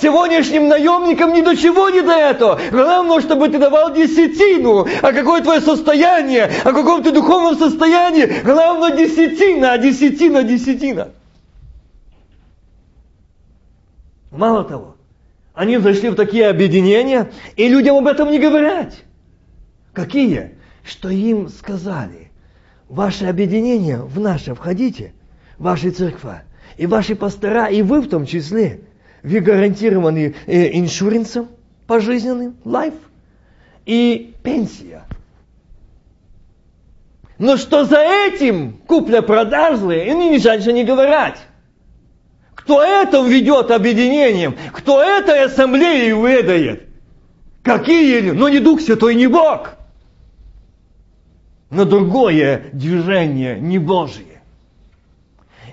Сегодняшним 0.00 0.68
наемникам 0.68 1.32
ни 1.32 1.40
до 1.40 1.56
чего 1.56 1.88
не 1.88 2.02
до 2.02 2.12
этого. 2.12 2.60
Главное, 2.70 3.20
чтобы 3.20 3.48
ты 3.48 3.58
давал 3.58 3.94
десятину. 3.94 4.86
А 5.00 5.12
какое 5.12 5.42
твое 5.42 5.60
состояние? 5.60 6.50
О 6.64 6.72
каком 6.72 7.02
ты 7.02 7.12
духовном 7.12 7.56
состоянии? 7.56 8.26
Главное 8.42 8.96
десятина, 8.96 9.72
а 9.72 9.78
десятина, 9.78 10.42
десятина. 10.42 11.08
Мало 14.30 14.64
того, 14.64 14.96
они 15.54 15.78
зашли 15.78 16.10
в 16.10 16.14
такие 16.14 16.48
объединения, 16.48 17.30
и 17.56 17.68
людям 17.68 17.96
об 17.96 18.06
этом 18.06 18.30
не 18.30 18.38
говорят. 18.38 18.94
Какие? 19.94 20.56
Что 20.84 21.08
им 21.08 21.48
сказали. 21.48 22.30
Ваше 22.88 23.26
объединение 23.26 23.98
в 24.02 24.20
наше 24.20 24.54
входите, 24.54 25.14
ваши 25.58 25.90
церква, 25.90 26.42
и 26.76 26.86
ваши 26.86 27.16
пастора, 27.16 27.68
и 27.68 27.80
вы 27.80 28.00
в 28.00 28.08
том 28.08 28.26
числе– 28.26 28.80
вы 29.26 29.40
гарантированы 29.40 30.34
иншуренсом 30.46 31.48
пожизненным, 31.86 32.56
life, 32.64 32.94
и 33.84 34.34
пенсия. 34.42 35.02
Но 37.38 37.56
что 37.56 37.84
за 37.84 37.98
этим 37.98 38.78
купля-продажные, 38.86 40.10
они 40.10 40.30
ни 40.30 40.38
раньше 40.38 40.72
не 40.72 40.84
говорят. 40.84 41.38
Кто 42.54 42.82
это 42.82 43.22
ведет 43.22 43.70
объединением, 43.70 44.56
кто 44.72 45.02
это 45.02 45.44
ассамблеей 45.44 46.12
выдает. 46.12 46.88
Какие, 47.62 48.30
но 48.30 48.48
не 48.48 48.60
Дух 48.60 48.80
Святой, 48.80 49.14
не 49.16 49.26
Бог. 49.26 49.74
на 51.68 51.84
другое 51.84 52.66
движение, 52.72 53.58
не 53.58 53.78
Божие. 53.78 54.25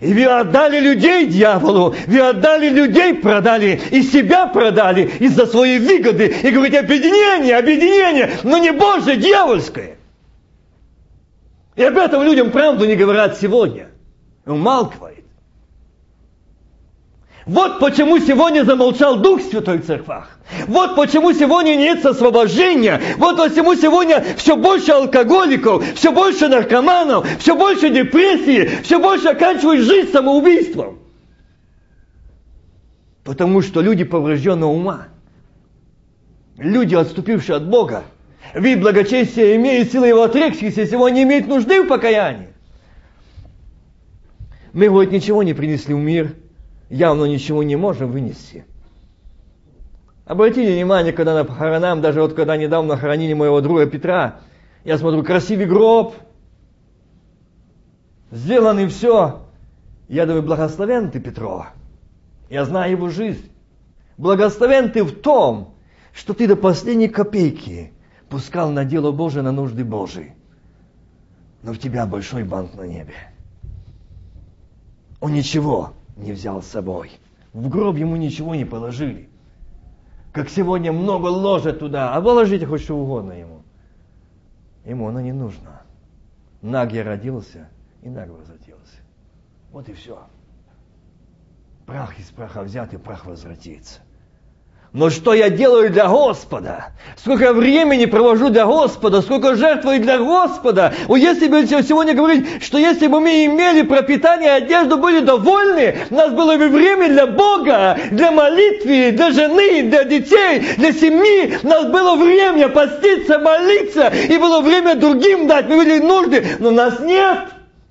И 0.03 0.13
вы 0.13 0.25
отдали 0.25 0.79
людей 0.79 1.27
дьяволу, 1.27 1.95
вы 2.07 2.19
отдали 2.19 2.67
людей, 2.67 3.13
продали, 3.13 3.79
и 3.89 4.03
себя 4.03 4.47
продали 4.47 5.09
из-за 5.19 5.45
своей 5.45 5.79
выгоды. 5.79 6.35
И 6.43 6.49
говорите, 6.51 6.79
объединение, 6.79 7.55
объединение, 7.55 8.31
но 8.43 8.57
не 8.57 8.71
Божье, 8.71 9.15
дьявольское. 9.15 9.95
И 11.77 11.83
об 11.83 11.97
этом 11.97 12.23
людям 12.23 12.51
правду 12.51 12.85
не 12.85 12.95
говорят 12.95 13.37
сегодня. 13.39 13.87
Умалкивает. 14.45 15.22
Вот 17.45 17.79
почему 17.79 18.19
сегодня 18.19 18.63
замолчал 18.63 19.17
Дух 19.17 19.41
Святой 19.41 19.79
в 19.79 19.85
церквах. 19.85 20.39
Вот 20.67 20.95
почему 20.95 21.33
сегодня 21.33 21.75
нет 21.75 22.05
освобождения. 22.05 23.01
Вот 23.17 23.37
почему 23.37 23.75
сегодня 23.75 24.23
все 24.37 24.55
больше 24.55 24.91
алкоголиков, 24.91 25.83
все 25.95 26.13
больше 26.13 26.47
наркоманов, 26.47 27.27
все 27.39 27.55
больше 27.55 27.89
депрессии, 27.89 28.81
все 28.83 28.99
больше 28.99 29.29
оканчивают 29.29 29.81
жизнь 29.85 30.11
самоубийством. 30.11 30.99
Потому 33.25 33.61
что 33.61 33.81
люди 33.81 34.03
поврежденного 34.03 34.71
ума, 34.71 35.07
люди, 36.57 36.95
отступившие 36.95 37.57
от 37.57 37.67
Бога, 37.67 38.03
вид 38.53 38.81
благочестия 38.81 39.55
имеет 39.55 39.91
силы 39.91 40.07
его 40.07 40.23
отрекшихся, 40.23 40.85
сегодня 40.85 41.17
не 41.17 41.23
имеют 41.23 41.47
нужды 41.47 41.81
в 41.81 41.87
покаянии. 41.87 42.49
Мы, 44.71 44.87
говорит, 44.87 45.11
ничего 45.11 45.43
не 45.43 45.53
принесли 45.53 45.93
в 45.93 45.99
мир, 45.99 46.33
явно 46.95 47.25
ничего 47.25 47.63
не 47.63 47.75
можем 47.75 48.11
вынести– 48.11 48.65
Обратите 50.25 50.73
внимание, 50.73 51.11
когда 51.11 51.33
на 51.33 51.43
похоронам, 51.43 52.01
даже 52.01 52.21
вот 52.21 52.33
когда 52.33 52.55
недавно 52.55 52.95
хоронили 52.95 53.33
моего 53.33 53.59
друга 53.59 53.85
Петра, 53.87 54.39
я 54.85 54.97
смотрю, 54.97 55.23
красивый 55.23 55.65
гроб, 55.65 56.15
сделано 58.31 58.87
все. 58.87 59.41
Я 60.07 60.25
думаю, 60.25 60.43
благословен 60.43 61.11
ты, 61.11 61.19
Петро. 61.19 61.67
Я 62.49 62.65
знаю 62.65 62.91
его 62.91 63.09
жизнь. 63.09 63.51
Благословен 64.17 64.91
ты 64.91 65.03
в 65.03 65.11
том, 65.11 65.75
что 66.13 66.33
ты 66.33 66.47
до 66.47 66.55
последней 66.55 67.09
копейки 67.09 67.91
пускал 68.29 68.69
на 68.69 68.85
дело 68.85 69.11
Божие, 69.11 69.43
на 69.43 69.51
нужды 69.51 69.83
Божии. 69.83 70.35
Но 71.63 71.73
в 71.73 71.79
тебя 71.79 72.05
большой 72.05 72.43
банк 72.43 72.75
на 72.75 72.83
небе. 72.83 73.13
Он 75.19 75.33
ничего 75.33 75.93
не 76.15 76.31
взял 76.31 76.61
с 76.61 76.67
собой. 76.67 77.11
В 77.53 77.69
гроб 77.69 77.97
ему 77.97 78.15
ничего 78.15 78.55
не 78.55 78.65
положили 78.65 79.29
как 80.33 80.49
сегодня 80.49 80.91
много 80.91 81.27
ложат 81.27 81.79
туда, 81.79 82.15
а 82.15 82.21
положите 82.21 82.65
хоть 82.65 82.81
что 82.81 82.97
угодно 82.97 83.33
ему. 83.33 83.61
Ему 84.83 85.07
оно 85.07 85.21
не 85.21 85.31
нужно. 85.31 85.83
Наг 86.61 86.91
я 86.91 87.03
родился, 87.03 87.69
и 88.01 88.09
наг 88.09 88.29
возвратился. 88.29 88.97
Вот 89.71 89.87
и 89.87 89.93
все. 89.93 90.27
Прах 91.85 92.19
из 92.19 92.31
праха 92.31 92.63
взят, 92.63 92.93
и 92.93 92.97
прах 92.97 93.25
возвратится. 93.25 94.01
Но 94.93 95.09
что 95.09 95.33
я 95.33 95.49
делаю 95.49 95.89
для 95.89 96.07
Господа? 96.07 96.91
Сколько 97.17 97.51
времени 97.51 98.05
провожу 98.05 98.49
для 98.49 98.67
Господа? 98.67 99.23
Сколько 99.23 99.55
жертвую 99.55 99.99
для 99.99 100.19
Господа? 100.19 100.93
О, 101.07 101.15
если 101.15 101.47
бы 101.47 101.65
сегодня 101.65 102.13
говорить, 102.13 102.63
что 102.63 102.77
если 102.77 103.07
бы 103.07 103.19
мы 103.19 103.45
имели 103.45 103.81
пропитание 103.81 104.51
одежду, 104.51 104.97
были 104.97 105.21
довольны, 105.21 105.97
у 106.11 106.13
нас 106.13 106.31
было 106.31 106.57
бы 106.57 106.67
время 106.67 107.09
для 107.09 107.25
Бога, 107.25 107.97
для 108.11 108.31
молитвы, 108.31 109.13
для 109.13 109.31
жены, 109.31 109.89
для 109.89 110.03
детей, 110.03 110.59
для 110.77 110.93
семьи. 110.93 111.57
У 111.63 111.67
нас 111.67 111.85
было 111.85 112.15
время 112.15 112.69
поститься, 112.69 113.39
молиться, 113.39 114.09
и 114.29 114.37
было 114.37 114.61
время 114.61 114.93
другим 114.93 115.47
дать. 115.47 115.67
Мы 115.69 115.77
были 115.77 115.97
нужды, 115.97 116.45
но 116.59 116.69
нас 116.69 116.99
нет. 116.99 117.39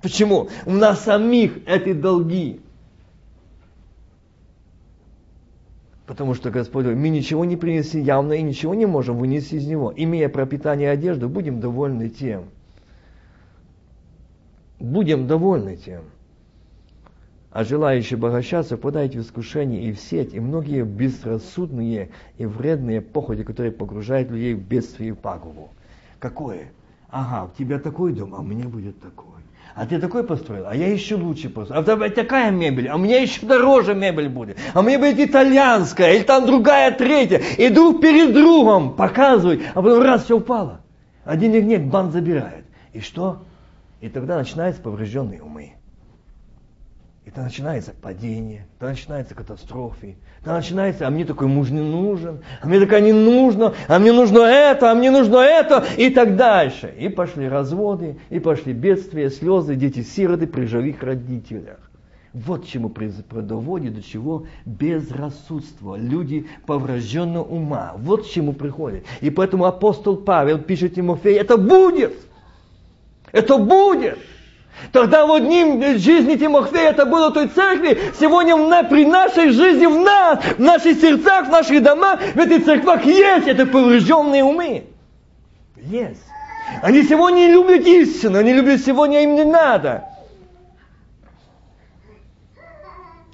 Почему? 0.01 0.47
У 0.65 0.71
нас 0.71 1.03
самих 1.03 1.51
эти 1.67 1.91
долги. 1.91 2.62
Потому 6.13 6.35
что 6.35 6.51
Господь 6.51 6.83
говорит, 6.83 7.01
мы 7.01 7.09
ничего 7.09 7.43
не 7.43 7.57
принесли 7.57 7.99
явно 7.99 8.33
и 8.33 8.43
ничего 8.43 8.75
не 8.75 8.85
можем 8.85 9.17
вынести 9.17 9.55
из 9.55 9.65
него. 9.65 9.91
Имея 9.95 10.29
пропитание 10.29 10.89
и 10.89 10.93
одежду, 10.93 11.27
будем 11.27 11.59
довольны 11.59 12.07
тем. 12.07 12.43
Будем 14.79 15.25
довольны 15.25 15.75
тем. 15.75 16.03
А 17.49 17.63
желающие 17.63 18.15
обогащаться, 18.15 18.77
подайте 18.77 19.17
в 19.17 19.23
искушение 19.23 19.85
и 19.85 19.91
в 19.91 19.99
сеть, 19.99 20.35
и 20.35 20.39
многие 20.39 20.85
безрассудные 20.85 22.11
и 22.37 22.45
вредные 22.45 23.01
походи, 23.01 23.43
которые 23.43 23.71
погружают 23.71 24.29
людей 24.29 24.53
в 24.53 24.61
бедствие 24.61 25.09
и 25.09 25.13
пагубу. 25.13 25.71
Какое? 26.19 26.73
Ага, 27.09 27.49
у 27.51 27.57
тебя 27.57 27.79
такой 27.79 28.13
дом, 28.13 28.35
а 28.35 28.41
у 28.41 28.43
меня 28.43 28.69
будет 28.69 28.99
такой. 28.99 29.32
А 29.75 29.87
ты 29.87 29.99
такой 29.99 30.23
построил, 30.23 30.67
а 30.67 30.75
я 30.75 30.91
еще 30.91 31.15
лучше 31.15 31.49
построил. 31.49 31.81
А 31.81 32.09
такая 32.09 32.51
мебель, 32.51 32.87
а 32.87 32.95
у 32.95 32.99
меня 32.99 33.19
еще 33.19 33.45
дороже 33.45 33.95
мебель 33.95 34.29
будет. 34.29 34.57
А 34.73 34.81
у 34.81 34.83
меня 34.83 34.99
будет 34.99 35.19
итальянская, 35.19 36.13
или 36.13 36.23
там 36.23 36.45
другая, 36.45 36.91
третья. 36.91 37.41
И 37.57 37.69
друг 37.69 37.99
перед 37.99 38.33
другом 38.33 38.95
показывают, 38.95 39.61
а 39.73 39.81
потом 39.81 40.03
раз 40.03 40.25
все 40.25 40.37
упало. 40.37 40.81
А 41.25 41.35
денег 41.35 41.63
нет, 41.63 41.85
банк 41.87 42.11
забирает. 42.11 42.65
И 42.91 42.99
что? 42.99 43.45
И 43.99 44.09
тогда 44.09 44.37
начинаются 44.37 44.81
поврежденные 44.81 45.41
умы. 45.41 45.73
И 47.33 47.35
то 47.35 47.41
начинается 47.41 47.93
падение, 47.99 48.67
то 48.79 48.85
начинается 48.85 49.33
катастрофы, 49.33 50.17
то 50.43 50.53
начинается, 50.53 51.07
а 51.07 51.09
мне 51.09 51.25
такой 51.25 51.47
муж 51.47 51.69
не 51.69 51.81
нужен, 51.81 52.41
а 52.61 52.67
мне 52.67 52.79
такая 52.79 53.01
не 53.01 53.11
нужно, 53.11 53.73
а 53.87 53.97
мне 53.97 54.11
нужно 54.11 54.39
это, 54.41 54.91
а 54.91 54.95
мне 54.95 55.09
нужно 55.09 55.37
это, 55.37 55.83
и 55.97 56.11
так 56.11 56.35
дальше. 56.35 56.93
И 56.99 57.09
пошли 57.09 57.47
разводы, 57.47 58.19
и 58.29 58.37
пошли 58.37 58.73
бедствия, 58.73 59.31
слезы, 59.31 59.75
дети-сироты 59.75 60.45
при 60.45 60.65
живых 60.65 61.01
родителях. 61.01 61.79
Вот 62.33 62.67
чему 62.67 62.93
доводит, 63.31 63.95
до 63.95 64.03
чего 64.03 64.45
безрассудство, 64.65 65.95
люди 65.95 66.45
поврежденного 66.67 67.45
ума. 67.45 67.93
Вот 67.97 68.29
чему 68.29 68.53
приходит. 68.53 69.05
И 69.21 69.31
поэтому 69.31 69.65
апостол 69.65 70.17
Павел 70.17 70.59
пишет 70.59 70.95
Тимофею, 70.95 71.39
это 71.39 71.57
будет, 71.57 72.13
это 73.31 73.57
будет. 73.57 74.19
Тогда 74.91 75.25
в 75.25 75.31
одним 75.31 75.81
жизни 75.97 76.35
Тимофея 76.35 76.91
это 76.91 77.05
было 77.05 77.31
той 77.31 77.47
церкви, 77.47 77.97
сегодня 78.19 78.55
на, 78.55 78.83
при 78.83 79.05
нашей 79.05 79.49
жизни 79.49 79.85
в 79.85 79.99
нас, 79.99 80.39
в 80.43 80.59
наших 80.59 80.99
сердцах, 80.99 81.47
в 81.47 81.51
наших 81.51 81.81
домах, 81.81 82.19
в 82.33 82.39
этих 82.39 82.65
церквах 82.65 83.05
есть 83.05 83.47
это 83.47 83.65
поврежденные 83.65 84.43
умы. 84.43 84.83
Есть. 85.77 86.23
Они 86.81 87.03
сегодня 87.03 87.39
не 87.39 87.47
любят 87.53 87.85
истину, 87.85 88.39
они 88.39 88.53
любят 88.53 88.81
сегодня 88.81 89.23
им 89.23 89.35
не 89.35 89.43
надо. 89.43 90.05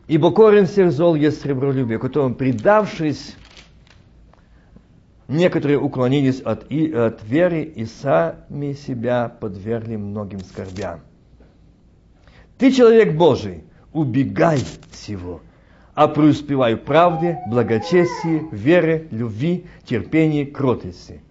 Ибо 0.08 0.32
корень 0.32 0.66
всех 0.66 0.92
зол 0.92 1.16
есть 1.16 1.42
сребролюбие, 1.42 2.00
которым 2.00 2.34
предавшись, 2.34 3.36
некоторые 5.28 5.80
уклонились 5.80 6.42
от, 6.42 6.72
и, 6.72 6.92
от 6.92 7.24
веры 7.24 7.62
и 7.62 7.86
сами 7.86 8.74
себя 8.74 9.30
подвергли 9.30 9.98
многим 9.98 10.40
скорбям. 10.40 11.02
Ты 12.60 12.74
человек 12.74 13.16
Божий, 13.16 13.64
убегай 13.94 14.60
всего, 14.92 15.40
а 15.96 16.10
преуспевай 16.10 16.76
в 16.76 16.82
правде, 16.82 17.40
благочестии, 17.48 18.48
вере, 18.52 19.08
любви, 19.12 19.66
терпении, 19.86 20.44
кротости. 20.44 21.22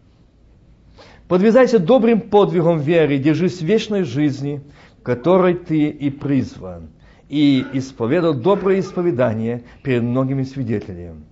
Подвязайся 1.28 1.78
добрым 1.78 2.22
подвигом 2.22 2.80
веры, 2.80 3.18
держись 3.18 3.60
вечной 3.60 4.04
жизни, 4.04 4.62
которой 5.02 5.52
ты 5.52 5.88
и 5.90 6.08
призван, 6.08 6.88
и 7.28 7.62
исповедал 7.74 8.32
доброе 8.32 8.80
исповедание 8.80 9.64
перед 9.82 10.04
многими 10.04 10.44
свидетелями. 10.44 11.24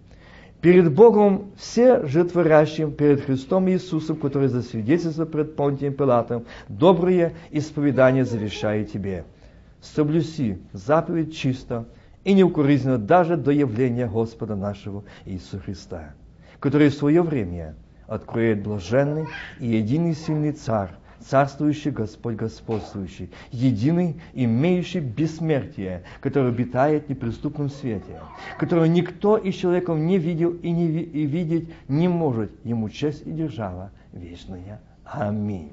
Перед 0.60 0.92
Богом 0.92 1.52
все 1.56 2.04
житворящим, 2.04 2.92
перед 2.92 3.22
Христом 3.22 3.70
Иисусом, 3.70 4.16
который 4.16 4.48
засвидетельствовал 4.48 5.30
пред 5.30 5.56
Понтием 5.56 5.94
Пилатом, 5.94 6.44
доброе 6.68 7.32
исповедание 7.50 8.26
завещаю 8.26 8.84
тебе– 8.84 9.24
соблюси 9.80 10.58
заповедь 10.72 11.34
чисто 11.34 11.86
и 12.24 12.34
неукоризненно 12.34 12.98
даже 12.98 13.36
до 13.36 13.52
явления 13.52 14.08
Господа 14.08 14.56
нашего 14.56 15.04
Иисуса 15.24 15.58
Христа, 15.60 16.14
который 16.60 16.88
в 16.88 16.94
свое 16.94 17.22
время 17.22 17.76
откроет 18.08 18.62
блаженный 18.62 19.26
и 19.60 19.66
единый 19.66 20.14
сильный 20.14 20.52
Царь, 20.52 20.90
царствующий 21.20 21.90
Господь 21.90 22.36
господствующий, 22.36 23.30
единый, 23.50 24.20
имеющий 24.34 25.00
бессмертие, 25.00 26.02
который 26.20 26.50
обитает 26.50 27.06
в 27.06 27.08
неприступном 27.10 27.70
свете, 27.70 28.20
которого 28.58 28.84
никто 28.84 29.36
из 29.36 29.54
человеков 29.54 29.98
не 29.98 30.18
видел 30.18 30.50
и, 30.50 30.70
не, 30.70 30.88
и 30.88 31.26
видеть 31.26 31.68
не 31.88 32.08
может, 32.08 32.50
ему 32.64 32.88
честь 32.88 33.26
и 33.26 33.32
держава 33.32 33.90
вечная. 34.12 34.80
Аминь. 35.04 35.72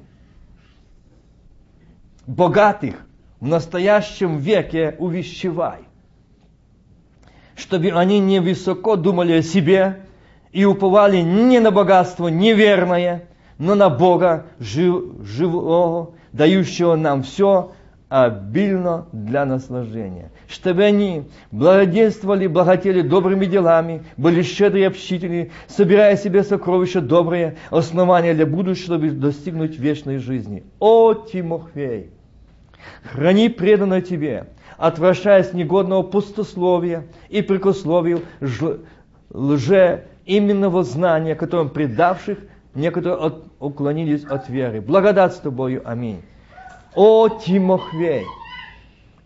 Богатых 2.26 3.06
в 3.44 3.48
настоящем 3.48 4.38
веке 4.38 4.96
увещевай, 5.00 5.80
чтобы 7.58 7.90
они 7.90 8.20
не 8.20 8.40
высоко 8.40 8.96
думали 8.96 9.34
о 9.34 9.42
себе 9.42 10.06
и 10.54 10.64
уповали 10.64 11.18
не 11.18 11.60
на 11.60 11.70
богатство 11.70 12.30
неверное, 12.30 13.26
но 13.58 13.76
на 13.76 13.90
Бога 13.90 14.46
жив, 14.62 15.26
живого, 15.26 16.14
дающего 16.32 16.96
нам 16.96 17.24
все 17.24 17.74
обильно 18.08 19.08
для 19.12 19.44
наслаждения, 19.46 20.32
чтобы 20.48 20.86
они 20.86 21.26
благоденствовали, 21.52 22.48
богатели 22.48 23.02
добрыми 23.02 23.46
делами, 23.46 24.06
были 24.16 24.42
щедрые 24.42 24.88
общители, 24.88 25.52
собирая 25.68 26.16
себе 26.16 26.44
сокровища 26.44 27.02
добрые, 27.02 27.58
основания 27.72 28.34
для 28.34 28.46
будущего, 28.46 28.86
чтобы 28.86 29.12
достигнуть 29.12 29.78
вечной 29.78 30.20
жизни. 30.20 30.64
О, 30.80 31.14
Тимофей! 31.14 32.10
Храни 33.04 33.50
преданное 33.50 34.02
тебе, 34.02 34.48
отвращаясь 34.78 35.54
негодного 35.54 36.04
пустословия 36.04 37.06
и 37.30 37.42
прикословию 37.42 38.22
лже 39.30 40.06
именного 40.26 40.84
знания, 40.84 41.36
которым 41.36 41.70
предавших 41.70 42.40
некоторые 42.76 43.20
от, 43.20 43.46
уклонились 43.60 44.24
от 44.26 44.50
веры. 44.50 44.82
Благодать 44.82 45.34
с 45.34 45.38
тобою. 45.38 45.82
Аминь. 45.86 46.22
О, 46.96 47.28
Тимохвей! 47.28 48.26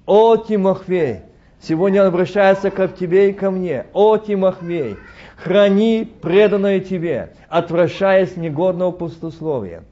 О, 0.05 0.37
Тимохвей! 0.37 1.21
Сегодня 1.59 2.01
он 2.01 2.07
обращается 2.07 2.69
к 2.69 2.87
тебе 2.95 3.29
и 3.29 3.33
ко 3.33 3.51
мне. 3.51 3.87
О, 3.93 4.17
Тимохвей! 4.17 4.97
Храни 5.37 6.09
преданное 6.21 6.79
тебе, 6.79 7.33
отвращаясь 7.49 8.37
негодного 8.37 8.91
пустословия 8.91 9.83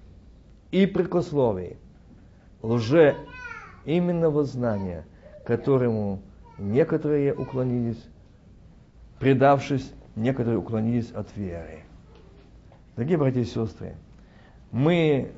и 0.71 0.85
прикословия, 0.85 1.77
лже 2.61 3.15
именного 3.85 4.43
знания, 4.43 5.05
которому 5.45 6.21
некоторые 6.57 7.33
уклонились, 7.33 8.03
предавшись, 9.19 9.93
некоторые 10.15 10.59
уклонились 10.59 11.11
от 11.11 11.35
веры. 11.35 11.83
Дорогие 12.95 13.17
братья 13.17 13.41
и 13.41 13.45
сестры, 13.45 13.95
мы 14.71 15.31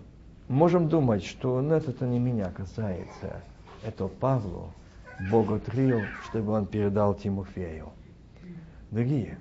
можем 0.47 0.89
думать, 0.89 1.23
что 1.23 1.61
ну, 1.61 1.75
это 1.75 2.05
не 2.05 2.19
меня 2.19 2.51
касается, 2.51 3.41
это 3.83 4.07
Павлу 4.07 4.71
Бог 5.31 5.51
отрил, 5.51 6.01
чтобы 6.25 6.53
он 6.53 6.67
передал 6.67 7.15
Тимофею. 7.15 7.89
Дорогие, 8.91 9.39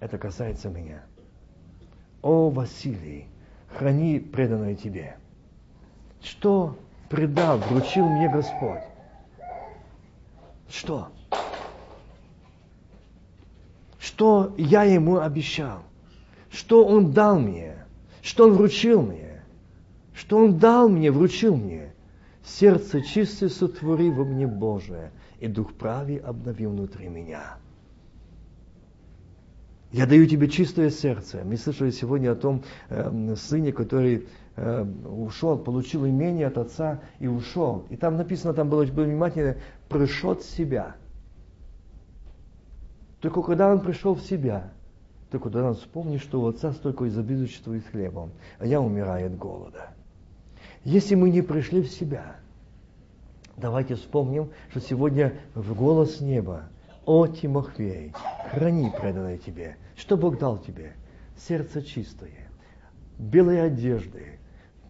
это 0.00 0.18
касается 0.18 0.68
меня. 0.68 1.02
О, 2.20 2.50
Василий, 2.50 3.26
храни 3.68 4.18
преданное 4.18 4.74
тебе. 4.74 5.16
Что 6.20 6.76
предал, 7.08 7.58
вручил 7.58 8.08
мне 8.08 8.28
Господь? 8.28 8.82
Что? 10.68 11.08
Что 13.98 14.54
я 14.56 14.84
ему 14.84 15.18
обещал? 15.18 15.82
Что 16.50 16.84
он 16.84 17.12
дал 17.12 17.38
мне? 17.38 17.76
Что 18.22 18.44
он 18.44 18.54
вручил 18.54 19.02
мне? 19.02 19.42
Что 20.14 20.38
он 20.38 20.58
дал 20.58 20.88
мне, 20.88 21.10
вручил 21.10 21.56
мне? 21.56 21.92
Сердце 22.44 23.00
чистое 23.00 23.48
сотвори 23.48 24.10
во 24.10 24.24
мне 24.24 24.46
Божие, 24.46 25.10
и 25.40 25.48
дух 25.48 25.72
правый 25.74 26.16
обнови 26.16 26.66
внутри 26.66 27.08
меня. 27.08 27.56
Я 29.92 30.06
даю 30.06 30.26
тебе 30.26 30.48
чистое 30.48 30.90
сердце. 30.90 31.42
Мы 31.44 31.56
слышали 31.56 31.90
сегодня 31.90 32.32
о 32.32 32.34
том 32.34 32.64
э, 32.88 33.34
сыне, 33.36 33.72
который 33.72 34.26
ушел, 34.56 35.58
получил 35.58 36.06
имение 36.06 36.46
от 36.46 36.58
отца 36.58 37.00
и 37.18 37.26
ушел. 37.26 37.86
И 37.90 37.96
там 37.96 38.16
написано, 38.16 38.54
там 38.54 38.68
было, 38.68 38.84
внимательно, 38.84 39.56
пришел 39.88 40.32
от 40.32 40.42
себя. 40.42 40.94
Только 43.20 43.42
когда 43.42 43.72
он 43.72 43.80
пришел 43.80 44.14
в 44.14 44.20
себя, 44.20 44.72
только 45.30 45.50
когда 45.50 45.68
он 45.68 45.74
вспомнил, 45.74 46.18
что 46.18 46.40
у 46.42 46.46
отца 46.46 46.72
столько 46.72 47.08
изобилует 47.08 47.86
хлебом, 47.90 48.30
а 48.58 48.66
я 48.66 48.80
умираю 48.80 49.26
от 49.26 49.36
голода. 49.36 49.88
Если 50.84 51.14
мы 51.14 51.30
не 51.30 51.42
пришли 51.42 51.82
в 51.82 51.88
себя, 51.88 52.36
давайте 53.56 53.94
вспомним, 53.94 54.50
что 54.70 54.80
сегодня 54.80 55.34
в 55.54 55.74
голос 55.74 56.20
неба, 56.20 56.64
«О, 57.06 57.26
Тимофей, 57.26 58.12
храни 58.50 58.90
преданное 58.90 59.38
тебе». 59.38 59.76
Что 59.96 60.16
Бог 60.16 60.38
дал 60.38 60.58
тебе? 60.58 60.92
Сердце 61.36 61.82
чистое, 61.82 62.48
белые 63.18 63.62
одежды, 63.62 64.38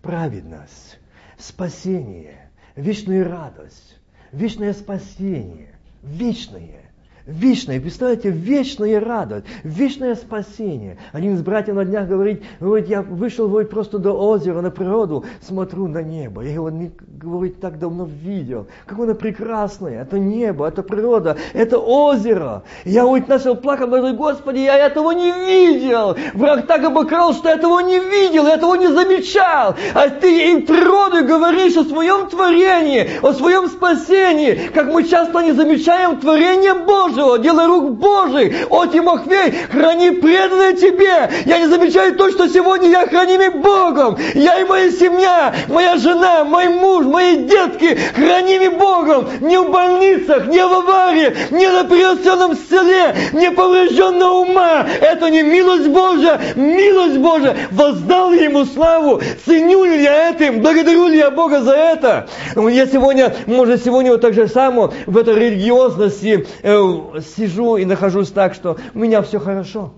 праведность, 0.05 0.99
спасение, 1.39 2.51
вечную 2.77 3.29
радость, 3.29 3.99
вечное 4.33 4.75
спасение, 4.75 5.75
вечное– 6.03 6.83
Вечное, 7.27 7.81
представляете, 7.81 8.29
вечная 8.29 9.01
радость, 9.01 9.47
вечное 9.63 10.15
спасение. 10.15 10.99
Один 11.11 11.37
из 11.37 11.41
братьев 11.41 11.75
на 11.75 11.87
днях 11.87 12.07
говорит, 12.07 12.43
говорит 12.61 12.87
я 12.87 13.01
вышел 13.01 13.49
говорит, 13.49 13.71
просто 13.71 13.99
до 13.99 14.13
озера, 14.13 14.61
на 14.61 14.71
природу, 14.71 15.25
смотрю 15.41 15.89
на 15.89 16.03
небо. 16.03 16.43
Я 16.43 16.53
его, 16.53 16.71
говорит, 17.09 17.61
так 17.61 17.79
давно 17.79 18.05
видел. 18.05 18.67
Как 18.85 18.99
оно 18.99 19.15
прекрасное. 19.15 20.03
Это 20.03 20.19
небо, 20.19 20.69
это 20.69 20.83
природа, 20.83 21.39
это 21.55 21.79
озеро. 21.79 22.63
Я, 22.85 23.05
говорит, 23.05 23.27
начал 23.27 23.57
плакать, 23.57 23.89
говорю, 23.89 24.15
Господи, 24.17 24.59
я 24.59 24.77
этого 24.77 25.13
не 25.13 25.33
видел. 25.33 26.19
Враг 26.35 26.67
так 26.67 26.85
обокрал, 26.85 27.33
что 27.33 27.49
я 27.49 27.55
этого 27.55 27.81
не 27.81 28.01
видел, 28.01 28.47
я 28.47 28.57
этого 28.57 28.75
не 28.75 28.89
замечал. 28.89 29.77
А 29.95 30.11
ты 30.11 30.53
и 30.53 30.61
природу 30.61 31.27
говоришь 31.27 31.77
о 31.79 31.85
своем 31.85 32.29
творении, 32.29 33.09
о 33.23 33.33
своем 33.33 33.69
спасении, 33.69 34.69
как 34.75 34.93
мы 34.93 35.05
часто 35.05 35.41
не 35.41 35.53
замечаем 35.53 36.19
творение 36.19 36.75
Божье. 36.75 37.14
Божьего, 37.15 37.39
дело 37.39 37.67
рук 37.67 37.93
Божьих. 37.93 38.67
О, 38.71 38.87
Тимофей, 38.87 39.53
храни 39.71 40.11
преданное 40.11 40.73
тебе. 40.73 41.31
Я 41.45 41.59
не 41.59 41.67
замечаю 41.69 42.17
то, 42.17 42.31
что 42.31 42.49
сегодня 42.49 42.89
я 42.89 43.07
хранимый 43.07 43.51
Богом. 43.51 44.19
Я 44.35 44.61
и 44.61 44.65
моя 44.65 44.91
семья, 44.91 45.55
моя 45.69 45.97
жена, 45.97 46.45
мой 46.45 46.69
муж, 46.69 47.05
мои 47.05 47.37
детки 47.37 47.99
хранимы 48.15 48.71
Богом. 48.71 49.29
Не 49.41 49.59
в 49.61 49.71
больницах, 49.71 50.47
не 50.47 50.65
в 50.65 50.73
аварии, 50.73 51.37
не 51.51 51.69
на 51.69 51.85
перенесенном 51.85 52.57
селе, 52.57 53.15
не 53.33 53.51
поврежденного 53.51 54.41
ума. 54.41 54.87
Это 55.01 55.31
не 55.31 55.43
милость 55.43 55.89
Божья, 55.89 56.41
милость 56.57 57.19
Божья. 57.19 57.57
Воздал 57.71 58.33
ему 58.33 58.65
славу. 58.65 59.21
Ценю 59.47 59.85
ли 59.85 60.03
я 60.03 60.31
этим? 60.31 60.61
Благодарю 60.61 61.07
ли 61.09 61.19
я 61.19 61.31
Бога 61.31 61.61
за 61.61 61.75
это? 61.75 62.29
Я 62.57 62.87
сегодня, 62.87 63.35
может, 63.47 63.85
сегодня 63.85 64.13
вот 64.13 64.21
так 64.21 64.35
же 64.35 64.49
само 64.49 64.93
в 65.07 65.17
этой 65.17 65.35
религиозности, 65.35 66.47
э, 66.63 67.04
сижу 67.21 67.77
и 67.77 67.85
нахожусь 67.85 68.31
так, 68.31 68.55
что 68.55 68.77
у 68.95 68.99
меня 68.99 69.23
все 69.23 69.39
хорошо. 69.39 69.95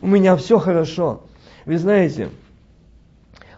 У 0.00 0.06
меня 0.06 0.36
все 0.36 0.58
хорошо. 0.58 1.22
Вы 1.64 1.78
знаете, 1.78 2.28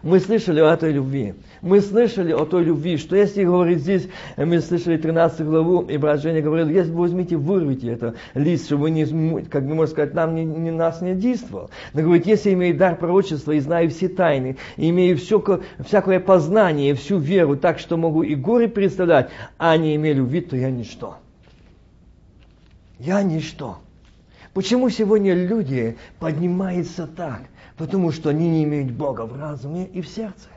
мы 0.05 0.19
слышали 0.19 0.59
о 0.59 0.71
этой 0.71 0.91
любви. 0.91 1.33
Мы 1.63 1.81
слышали 1.81 2.31
о 2.31 2.45
той 2.45 2.63
любви, 2.63 2.97
что 2.97 3.15
если 3.15 3.43
говорить 3.43 3.79
здесь, 3.79 4.07
мы 4.37 4.59
слышали 4.59 4.97
13 4.97 5.41
главу, 5.41 5.81
и 5.81 5.97
брат 5.97 6.21
Женя 6.21 6.43
говорил, 6.43 6.69
если 6.69 6.91
вы 6.91 7.01
возьмите, 7.01 7.37
вырвите 7.37 7.91
это 7.91 8.13
лист, 8.35 8.67
чтобы 8.67 8.91
не, 8.91 9.41
как 9.45 9.65
бы 9.67 9.73
можно 9.73 9.91
сказать, 9.91 10.13
нам 10.13 10.35
не, 10.35 10.45
не, 10.45 10.69
нас 10.69 11.01
не 11.01 11.15
действовал. 11.15 11.71
Но 11.93 12.03
говорит, 12.03 12.27
если 12.27 12.53
имею 12.53 12.77
дар 12.77 12.97
пророчества 12.97 13.53
и 13.53 13.59
знаю 13.59 13.89
все 13.89 14.07
тайны, 14.07 14.57
и 14.77 14.91
имею 14.91 15.17
все, 15.17 15.43
всякое 15.83 16.19
познание, 16.19 16.93
всю 16.93 17.17
веру, 17.17 17.57
так 17.57 17.79
что 17.79 17.97
могу 17.97 18.21
и 18.21 18.35
горе 18.35 18.67
представлять, 18.67 19.31
а 19.57 19.75
не 19.75 19.95
имею 19.95 20.17
любви, 20.17 20.41
то 20.41 20.55
я 20.55 20.69
ничто. 20.69 21.17
Я 23.05 23.21
ничто. 23.21 23.77
Почему 24.55 24.89
сегодня 24.89 25.35
люди 25.35 25.95
поднимаются 26.19 27.05
так? 27.05 27.41
Потому 27.77 28.11
что 28.11 28.29
они 28.29 28.49
не 28.49 28.63
имеют 28.63 28.91
Бога 28.91 29.27
в 29.27 29.39
разуме 29.39 29.85
и 29.85 30.01
в 30.01 30.07
сердце. 30.07 30.49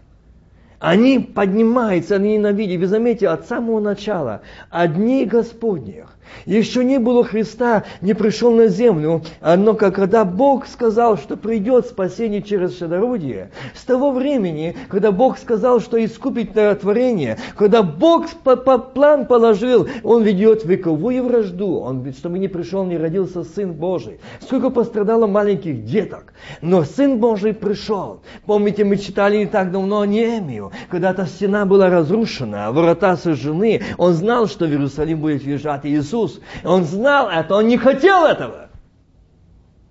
Они 0.78 1.18
поднимаются, 1.18 2.14
они 2.14 2.38
ненавидят. 2.38 2.80
Вы 2.80 2.86
заметите, 2.86 3.28
от 3.28 3.46
самого 3.46 3.80
начала 3.80 4.40
одни 4.70 5.26
Господних. 5.26 6.16
Еще 6.46 6.84
не 6.84 6.98
было 6.98 7.24
Христа, 7.24 7.84
не 8.00 8.14
пришел 8.14 8.50
на 8.52 8.68
землю, 8.68 9.22
но 9.42 9.74
когда 9.74 10.24
Бог 10.24 10.66
сказал, 10.66 11.16
что 11.16 11.36
придет 11.36 11.86
спасение 11.86 12.42
через 12.42 12.76
чадородие, 12.76 13.50
с 13.74 13.84
того 13.84 14.10
времени, 14.10 14.76
когда 14.88 15.12
Бог 15.12 15.38
сказал, 15.38 15.80
что 15.80 16.02
искупит 16.04 16.52
творение, 16.80 17.38
когда 17.56 17.82
Бог 17.82 18.28
по, 18.44 18.56
по 18.56 18.78
план 18.78 19.26
положил, 19.26 19.88
Он 20.02 20.22
ведет 20.22 20.64
вековую 20.64 21.24
вражду, 21.24 21.78
Он, 21.80 22.12
чтобы 22.12 22.38
не 22.38 22.48
пришел, 22.48 22.84
не 22.84 22.96
родился 22.96 23.44
Сын 23.44 23.72
Божий. 23.72 24.18
Сколько 24.40 24.70
пострадало 24.70 25.26
маленьких 25.26 25.84
деток, 25.84 26.32
но 26.60 26.84
Сын 26.84 27.18
Божий 27.18 27.54
пришел. 27.54 28.20
Помните, 28.46 28.84
мы 28.84 28.96
читали 28.96 29.38
не 29.38 29.46
так 29.46 29.70
давно 29.70 30.04
Неемию, 30.04 30.72
когда 30.88 31.10
эта 31.10 31.26
стена 31.26 31.66
была 31.66 31.90
разрушена, 31.90 32.72
ворота 32.72 33.16
сожжены, 33.16 33.82
Он 33.96 34.12
знал, 34.12 34.46
что 34.46 34.66
в 34.66 34.70
Иерусалим 34.70 35.20
будет 35.20 35.42
въезжать 35.42 35.84
Иисус, 35.84 36.17
Иисус. 36.18 36.40
Он 36.64 36.84
знал 36.84 37.28
это, 37.28 37.54
он 37.54 37.68
не 37.68 37.76
хотел 37.76 38.24
этого. 38.24 38.68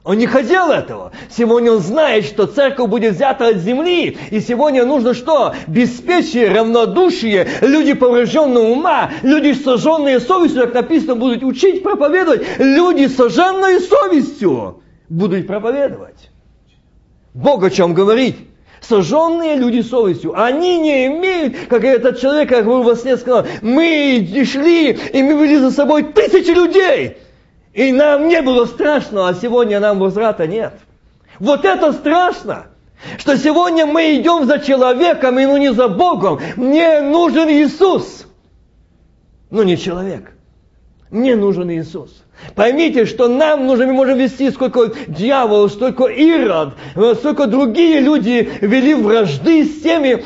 Он 0.03 0.17
не 0.17 0.25
хотел 0.25 0.71
этого. 0.71 1.11
Сегодня 1.29 1.73
он 1.73 1.79
знает, 1.79 2.23
что 2.23 2.45
церковь 2.45 2.89
будет 2.89 3.15
взята 3.15 3.49
от 3.49 3.57
земли. 3.57 4.17
И 4.31 4.39
сегодня 4.39 4.85
нужно 4.85 5.13
что? 5.13 5.53
Беспечие, 5.67 6.47
равнодушие, 6.47 7.45
люди 7.59 7.91
поврежденного 7.91 8.67
ума, 8.67 9.11
люди 9.21 9.51
сожженные 9.51 10.21
совестью, 10.21 10.63
как 10.63 10.73
написано, 10.75 11.15
будут 11.15 11.43
учить, 11.43 11.83
проповедовать. 11.83 12.45
Люди 12.57 13.07
сожженные 13.07 13.81
совестью 13.81 14.81
будут 15.09 15.45
проповедовать. 15.45 16.29
Бог 17.33 17.61
о 17.63 17.69
чем 17.69 17.93
говорит? 17.93 18.37
Сожженные 18.81 19.55
люди 19.55 19.81
совестью, 19.81 20.39
они 20.39 20.77
не 20.77 21.07
имеют, 21.07 21.67
как 21.67 21.83
этот 21.83 22.19
человек, 22.19 22.49
как 22.49 22.65
вы 22.65 22.83
во 22.83 22.95
сне 22.95 23.17
сказал, 23.17 23.45
мы 23.61 24.27
шли, 24.45 24.91
и 24.91 25.23
мы 25.23 25.33
вели 25.33 25.57
за 25.57 25.71
собой 25.71 26.03
тысячи 26.03 26.51
людей. 26.51 27.17
И 27.73 27.91
нам 27.91 28.27
не 28.27 28.41
было 28.41 28.65
страшно, 28.65 29.27
а 29.27 29.33
сегодня 29.33 29.79
нам 29.79 29.99
возврата 29.99 30.47
нет. 30.47 30.73
Вот 31.39 31.65
это 31.65 31.93
страшно. 31.93 32.67
Что 33.17 33.37
сегодня 33.37 33.85
мы 33.85 34.15
идем 34.15 34.45
за 34.45 34.59
человеком, 34.59 35.37
и 35.37 35.45
ну 35.45 35.57
не 35.57 35.71
за 35.71 35.87
Богом. 35.87 36.39
Мне 36.55 37.01
нужен 37.01 37.47
Иисус. 37.47 38.25
Но 39.51 39.63
не 39.63 39.77
человек. 39.77 40.36
Мне 41.09 41.35
нужен 41.35 41.71
Иисус. 41.71 42.23
Поймите, 42.53 43.05
что 43.05 43.27
нам 43.27 43.65
нужно, 43.65 43.87
мы 43.87 43.93
можем 43.93 44.17
вести, 44.17 44.51
сколько 44.51 44.91
дьявол, 45.07 45.69
столько 45.69 46.05
ирод, 46.05 46.73
сколько 47.19 47.47
другие 47.47 47.99
люди 47.99 48.49
вели 48.61 48.93
вражды 48.93 49.65
с 49.65 49.81
теми, 49.81 50.23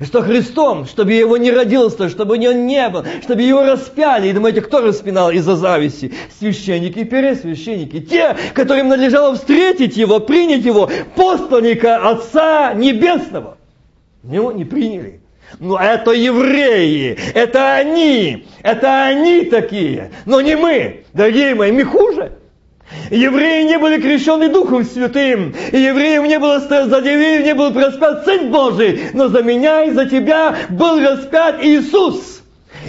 что 0.00 0.22
Христом, 0.22 0.86
чтобы 0.86 1.12
его 1.12 1.36
не 1.36 1.50
родился, 1.50 2.08
чтобы 2.08 2.34
он 2.34 2.66
не 2.66 2.88
был, 2.88 3.04
чтобы 3.22 3.42
его 3.42 3.62
распяли. 3.62 4.28
И 4.28 4.32
думаете, 4.32 4.60
кто 4.60 4.80
распинал 4.80 5.30
из-за 5.30 5.56
зависти? 5.56 6.14
Священники 6.38 7.00
и 7.00 7.04
пересвященники. 7.04 8.00
Те, 8.00 8.36
которым 8.54 8.88
надлежало 8.88 9.34
встретить 9.34 9.96
его, 9.96 10.20
принять 10.20 10.64
его, 10.64 10.90
посланника 11.14 12.08
Отца 12.08 12.72
Небесного. 12.74 13.58
Него 14.22 14.52
не 14.52 14.64
приняли. 14.64 15.20
Ну, 15.58 15.76
это 15.76 16.10
евреи, 16.10 17.16
это 17.34 17.74
они, 17.74 18.46
это 18.62 19.04
они 19.04 19.44
такие, 19.44 20.10
но 20.24 20.40
не 20.40 20.56
мы. 20.56 21.04
Дорогие 21.12 21.54
мои, 21.54 21.72
мы 21.72 21.84
хуже. 21.84 22.32
Евреи 23.10 23.64
не 23.64 23.78
были 23.78 24.00
крещены 24.00 24.48
Духом 24.48 24.84
Святым, 24.84 25.54
и 25.72 25.78
евреев 25.78 26.24
не 26.24 26.38
было, 26.38 26.60
за 26.60 26.98
евреев 26.98 27.44
не 27.44 27.54
был 27.54 27.72
распят 27.72 28.24
Сын 28.24 28.50
Божий, 28.50 29.10
но 29.12 29.28
за 29.28 29.42
меня 29.42 29.84
и 29.84 29.90
за 29.90 30.06
тебя 30.06 30.56
был 30.70 31.00
распят 31.00 31.64
Иисус. 31.64 32.35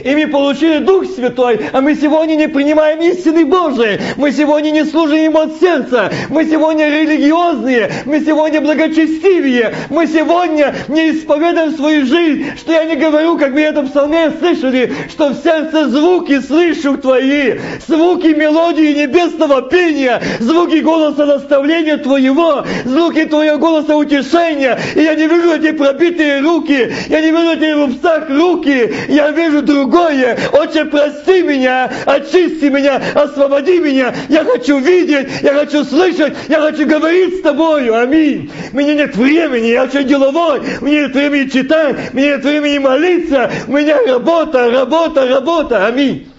И 0.03 0.15
мы 0.15 0.27
получили 0.27 0.79
Дух 0.79 1.05
Святой, 1.05 1.59
а 1.71 1.81
мы 1.81 1.95
сегодня 1.95 2.35
не 2.35 2.47
принимаем 2.47 3.01
истины 3.01 3.45
Божии. 3.45 3.99
Мы 4.15 4.31
сегодня 4.31 4.71
не 4.71 4.85
служим 4.85 5.17
Ему 5.17 5.39
от 5.39 5.59
сердца. 5.59 6.11
Мы 6.29 6.45
сегодня 6.45 6.89
религиозные. 6.89 7.91
Мы 8.05 8.19
сегодня 8.21 8.61
благочестивые. 8.61 9.73
Мы 9.89 10.07
сегодня 10.07 10.75
не 10.87 11.11
исповедуем 11.11 11.73
свою 11.73 12.05
жизнь. 12.05 12.57
Что 12.57 12.73
я 12.73 12.85
не 12.85 12.95
говорю, 12.95 13.37
как 13.37 13.53
мы 13.53 13.61
это 13.61 13.81
в 13.81 13.89
псалме 13.89 14.31
слышали, 14.39 14.93
что 15.09 15.29
в 15.29 15.35
сердце 15.43 15.89
звуки 15.89 16.39
слышу 16.39 16.97
Твои. 16.97 17.55
Звуки 17.87 18.27
мелодии 18.27 18.93
небесного 18.93 19.63
пения. 19.63 20.21
Звуки 20.39 20.79
голоса 20.79 21.25
наставления 21.25 21.97
Твоего. 21.97 22.65
Звуки 22.85 23.25
Твоего 23.25 23.57
голоса 23.57 23.95
утешения. 23.95 24.79
И 24.95 25.01
я 25.01 25.15
не 25.15 25.27
вижу 25.27 25.53
эти 25.53 25.71
пробитые 25.71 26.41
руки. 26.41 26.93
Я 27.09 27.21
не 27.21 27.31
вижу 27.31 27.51
эти 27.51 27.73
в 27.73 28.37
руки. 28.37 28.93
Я 29.07 29.31
вижу 29.31 29.61
другие 29.61 29.86
другое. 29.87 30.37
Отче, 30.51 30.85
прости 30.85 31.41
меня, 31.43 31.91
очисти 32.05 32.65
меня, 32.65 32.97
освободи 33.13 33.79
меня. 33.79 34.13
Я 34.29 34.43
хочу 34.43 34.79
видеть, 34.79 35.41
я 35.41 35.53
хочу 35.53 35.83
слышать, 35.83 36.35
я 36.49 36.61
хочу 36.61 36.87
говорить 36.87 37.39
с 37.39 37.41
тобою. 37.41 37.95
Аминь. 37.99 38.51
Мне 38.73 38.95
нет 38.95 39.15
времени, 39.15 39.67
я 39.67 39.83
очень 39.83 40.07
деловой. 40.07 40.61
Мне 40.81 41.01
нет 41.01 41.15
времени 41.15 41.49
читать, 41.49 42.13
мне 42.13 42.27
нет 42.27 42.43
времени 42.43 42.77
молиться. 42.77 43.51
У 43.67 43.71
меня 43.71 43.99
работа, 44.05 44.69
работа, 44.71 45.27
работа. 45.27 45.87
Аминь. 45.87 46.31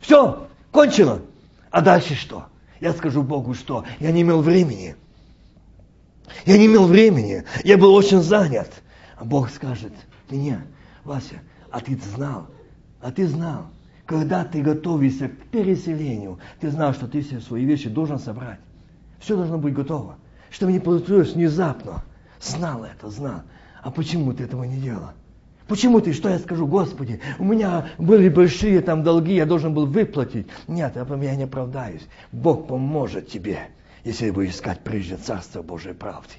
Все, 0.00 0.46
кончено. 0.70 1.20
А 1.70 1.80
дальше 1.80 2.14
что? 2.14 2.46
Я 2.80 2.92
скажу 2.92 3.22
Богу, 3.22 3.54
что 3.54 3.84
я 4.00 4.10
не 4.10 4.22
имел 4.22 4.42
времени. 4.42 4.96
Я 6.44 6.58
не 6.58 6.66
имел 6.66 6.86
времени. 6.86 7.44
Я 7.64 7.78
был 7.78 7.94
очень 7.94 8.20
занят. 8.20 8.70
А 9.16 9.24
Бог 9.24 9.50
скажет, 9.50 9.92
меня, 10.28 10.62
Вася, 11.04 11.40
а 11.72 11.80
ты 11.80 11.98
знал, 12.14 12.48
а 13.00 13.10
ты 13.10 13.26
знал, 13.26 13.66
когда 14.04 14.44
ты 14.44 14.60
готовишься 14.60 15.28
к 15.28 15.46
переселению, 15.50 16.38
ты 16.60 16.70
знал, 16.70 16.92
что 16.92 17.08
ты 17.08 17.22
все 17.22 17.40
свои 17.40 17.64
вещи 17.64 17.88
должен 17.88 18.18
собрать. 18.18 18.60
Все 19.18 19.36
должно 19.36 19.58
быть 19.58 19.72
готово. 19.72 20.16
Чтобы 20.50 20.72
не 20.72 20.80
получилось 20.80 21.32
внезапно. 21.32 22.04
Знал 22.40 22.84
это, 22.84 23.08
знал. 23.08 23.42
А 23.82 23.90
почему 23.90 24.32
ты 24.34 24.44
этого 24.44 24.64
не 24.64 24.76
делал? 24.76 25.12
Почему 25.66 26.00
ты, 26.00 26.12
что 26.12 26.28
я 26.28 26.38
скажу, 26.38 26.66
Господи, 26.66 27.20
у 27.38 27.44
меня 27.44 27.86
были 27.96 28.28
большие 28.28 28.80
там 28.82 29.02
долги, 29.02 29.34
я 29.34 29.46
должен 29.46 29.72
был 29.72 29.86
выплатить. 29.86 30.48
Нет, 30.68 30.94
я 30.96 31.36
не 31.36 31.44
оправдаюсь. 31.44 32.06
Бог 32.32 32.66
поможет 32.66 33.28
тебе, 33.28 33.60
если 34.04 34.30
будешь 34.30 34.54
искать 34.54 34.80
прежде 34.80 35.16
Царство 35.16 35.62
Божие 35.62 35.94
правды. 35.94 36.34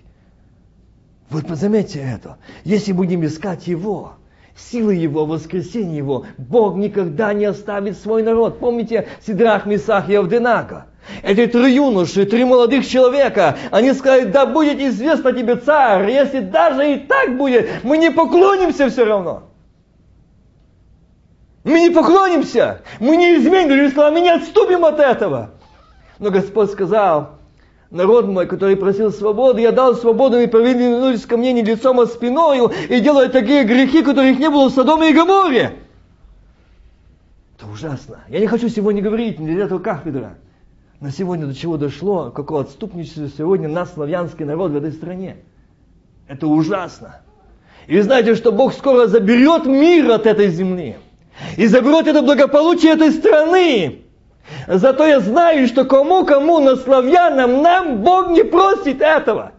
Вот 1.30 1.48
заметьте 1.48 2.00
это. 2.00 2.38
Если 2.64 2.92
будем 2.92 3.26
искать 3.26 3.66
Его, 3.66 4.18
силы 4.56 4.95
Его, 4.95 5.26
воскресение 5.26 5.97
Его. 5.97 6.26
Бог 6.38 6.76
никогда 6.76 7.34
не 7.34 7.45
оставит 7.45 7.97
свой 7.97 8.24
народ. 8.24 8.60
Помните 8.60 9.08
Сидрах, 9.26 9.66
Мисах 9.66 10.10
и 10.10 10.16
Авденака? 10.16 10.88
Эти 11.22 11.47
три 11.47 11.76
юноши, 11.76 12.26
три 12.26 12.45
молодых 12.45 12.88
человека, 12.88 13.58
они 13.72 13.93
сказали, 13.93 14.26
да 14.26 14.45
будет 14.45 14.80
известно 14.80 15.34
тебе, 15.34 15.58
царь, 15.58 16.10
если 16.10 16.39
даже 16.39 16.93
и 16.93 16.99
так 16.99 17.38
будет, 17.38 17.70
мы 17.84 17.97
не 17.97 18.10
поклонимся 18.10 18.89
все 18.89 19.04
равно. 19.04 19.43
Мы 21.66 21.82
не 21.82 21.89
поклонимся, 21.89 22.82
мы 22.99 23.18
не 23.18 23.36
изменим 23.36 23.91
слова, 23.91 24.12
мы 24.12 24.22
не 24.22 24.30
отступим 24.30 24.86
от 24.86 24.99
этого. 24.99 25.51
Но 26.20 26.30
Господь 26.30 26.72
сказал, 26.72 27.39
народ 27.94 28.28
мой, 28.28 28.48
который 28.48 28.76
просил 28.76 29.12
свободы, 29.12 29.62
я 29.62 29.72
дал 29.72 29.96
свободу, 29.96 30.39
и 30.39 30.48
повернулись 30.48 31.26
ко 31.26 31.38
мне 31.38 31.54
не 31.54 31.62
лицом, 31.62 32.00
а 32.00 32.08
спиною, 32.08 32.72
и 32.89 33.00
делают 33.00 33.32
такие 33.32 33.64
грехи, 33.64 34.04
которых 34.04 34.38
не 34.39 34.50
было 34.50 34.70
в 34.70 34.74
Содоме 34.74 35.12
и 35.12 35.14
Гоморе. 35.14 35.76
Это 37.58 37.72
ужасно. 37.72 38.22
Я 38.28 38.39
не 38.39 38.48
хочу 38.48 38.68
сегодня 38.68 39.02
говорить, 39.02 39.39
не 39.39 39.54
для 39.54 39.66
этого 39.66 39.80
кафедра. 39.80 40.36
Но 41.00 41.10
сегодня 41.10 41.46
до 41.46 41.54
чего 41.54 41.78
дошло, 41.78 42.32
какого 42.32 42.62
отступничества 42.62 43.30
сегодня 43.38 43.70
нас, 43.70 43.94
славянский 43.94 44.46
народ 44.46 44.72
в 44.72 44.76
этой 44.76 44.91
стране. 44.91 45.38
Это 46.28 46.48
ужасно. 46.48 47.22
И 47.88 48.00
знаете, 48.00 48.36
что 48.36 48.52
Бог 48.52 48.74
скоро 48.74 49.08
заберет 49.08 49.66
мир 49.66 50.10
от 50.12 50.26
этой 50.26 50.50
земли. 50.50 50.98
И 51.58 51.68
заберет 51.68 52.08
это 52.08 52.22
благополучие 52.22 52.94
этой 52.94 53.12
страны. 53.12 54.03
Зато 54.68 55.08
я 55.08 55.20
знаю, 55.20 55.68
что 55.68 55.86
кому-кому, 55.86 56.60
на 56.60 56.76
славянам, 56.76 57.62
нам 57.62 57.98
Бог 57.98 58.32
не 58.32 58.44
просит 58.44 59.02
этого. 59.02 59.52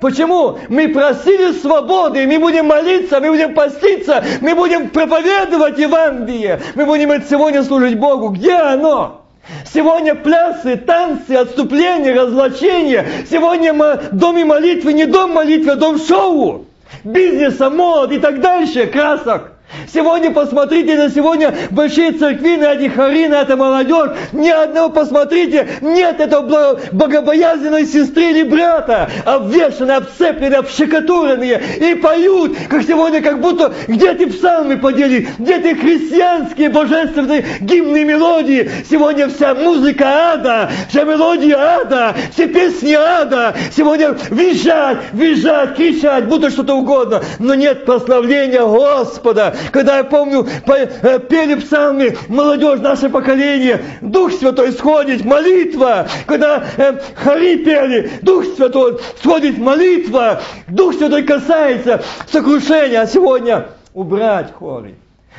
Почему? 0.00 0.58
Мы 0.68 0.88
просили 0.88 1.52
свободы, 1.52 2.26
мы 2.26 2.38
будем 2.38 2.66
молиться, 2.66 3.20
мы 3.20 3.30
будем 3.30 3.54
поститься, 3.54 4.24
мы 4.40 4.54
будем 4.54 4.88
проповедовать 4.88 5.78
Евангелие, 5.78 6.60
мы 6.74 6.86
будем 6.86 7.10
сегодня 7.22 7.62
служить 7.62 7.98
Богу. 7.98 8.30
Где 8.30 8.54
оно? 8.54 9.24
Сегодня 9.70 10.14
плясы, 10.14 10.76
танцы, 10.76 11.32
отступления, 11.32 12.14
разлучения. 12.14 13.06
Сегодня 13.30 13.74
в 13.74 14.08
доме 14.12 14.44
молитвы 14.46 14.94
не 14.94 15.04
дом 15.04 15.32
молитвы, 15.32 15.72
а 15.72 15.76
дом 15.76 15.98
шоу. 15.98 16.64
Бизнеса, 17.02 17.68
мод 17.68 18.10
и 18.12 18.18
так 18.18 18.40
дальше, 18.40 18.86
красок. 18.86 19.53
Сегодня 19.92 20.30
посмотрите 20.30 20.96
на 20.96 21.10
сегодня 21.10 21.54
большие 21.70 22.12
церкви, 22.12 22.56
на 22.56 22.74
эти 22.74 22.88
хори, 22.88 23.28
на 23.28 23.42
эту 23.42 23.56
молодежь. 23.56 24.10
Ни 24.32 24.48
одного 24.48 24.90
посмотрите, 24.90 25.68
нет 25.80 26.20
этого 26.20 26.80
богобоязненной 26.92 27.86
сестры 27.86 28.30
или 28.30 28.42
брата, 28.42 29.10
обвешанные, 29.24 29.98
обцепленные, 29.98 30.58
обшикатуренные. 30.58 31.62
И 31.80 31.94
поют, 31.94 32.56
как 32.68 32.82
сегодня, 32.82 33.22
как 33.22 33.40
будто 33.40 33.72
где 33.88 34.14
ты 34.14 34.26
псалмы 34.26 34.78
подели, 34.78 35.28
где 35.38 35.58
ты 35.58 35.74
христианские 35.74 36.70
божественные 36.70 37.44
гимны 37.60 38.04
мелодии. 38.04 38.70
Сегодня 38.90 39.28
вся 39.28 39.54
музыка 39.54 40.32
ада, 40.34 40.70
вся 40.88 41.04
мелодия 41.04 41.56
ада, 41.56 42.14
все 42.32 42.46
песни 42.48 42.92
ада. 42.92 43.54
Сегодня 43.76 44.16
визжат, 44.30 44.98
визжат, 45.12 45.76
кричат, 45.76 46.26
будто 46.28 46.50
что-то 46.50 46.74
угодно. 46.74 47.22
Но 47.38 47.54
нет 47.54 47.84
прославления 47.84 48.62
Господа 48.62 49.54
когда 49.72 49.98
я 49.98 50.04
помню, 50.04 50.46
э, 50.66 51.18
пели 51.20 51.54
псалмы, 51.54 52.16
молодежь, 52.28 52.80
наше 52.80 53.08
поколение, 53.08 53.82
Дух 54.00 54.32
Святой 54.32 54.72
сходит, 54.72 55.24
молитва, 55.24 56.06
когда 56.26 56.64
э, 56.76 56.98
хори 57.16 57.64
пели, 57.64 58.10
Дух 58.22 58.44
Святой 58.56 58.98
сходит, 59.20 59.58
молитва, 59.58 60.40
Дух 60.68 60.94
Святой 60.94 61.22
касается 61.22 62.02
сокрушения, 62.30 63.00
а 63.00 63.06
сегодня 63.06 63.68
убрать 63.92 64.52
хоры. 64.52 64.94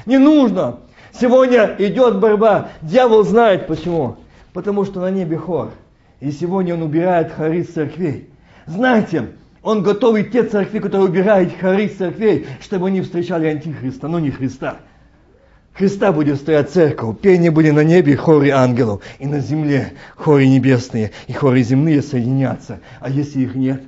Не 0.05 0.17
нужно. 0.17 0.77
Сегодня 1.19 1.75
идет 1.77 2.19
борьба. 2.19 2.69
Дьявол 2.81 3.23
знает 3.23 3.67
почему. 3.67 4.17
Потому 4.53 4.85
что 4.85 4.99
на 4.99 5.11
небе 5.11 5.37
хор. 5.37 5.71
И 6.19 6.31
сегодня 6.31 6.73
он 6.75 6.81
убирает 6.81 7.31
хоры 7.33 7.63
с 7.63 7.73
церквей. 7.73 8.29
Знаете, 8.65 9.29
он 9.65 9.81
готовит 9.81 10.31
те 10.31 10.43
церкви, 10.43 10.77
которые 10.77 11.09
убирают 11.09 11.51
хоры 11.59 11.87
церквей, 11.87 12.45
чтобы 12.61 12.87
они 12.87 13.01
встречали 13.01 13.47
Антихриста, 13.47 14.07
но 14.07 14.19
не 14.19 14.29
Христа. 14.29 14.77
Христа 15.73 16.13
будет 16.13 16.37
стоять 16.37 16.69
церковь, 16.69 17.17
пение 17.19 17.49
будет 17.49 17.73
на 17.73 17.83
небе, 17.83 18.15
хоры 18.15 18.51
ангелов, 18.51 19.01
и 19.17 19.25
на 19.25 19.39
земле 19.39 19.93
хоры 20.15 20.45
небесные, 20.45 21.11
и 21.27 21.33
хоры 21.33 21.63
земные 21.63 22.03
соединятся. 22.03 22.79
А 22.99 23.09
если 23.09 23.41
их 23.41 23.55
нет? 23.55 23.81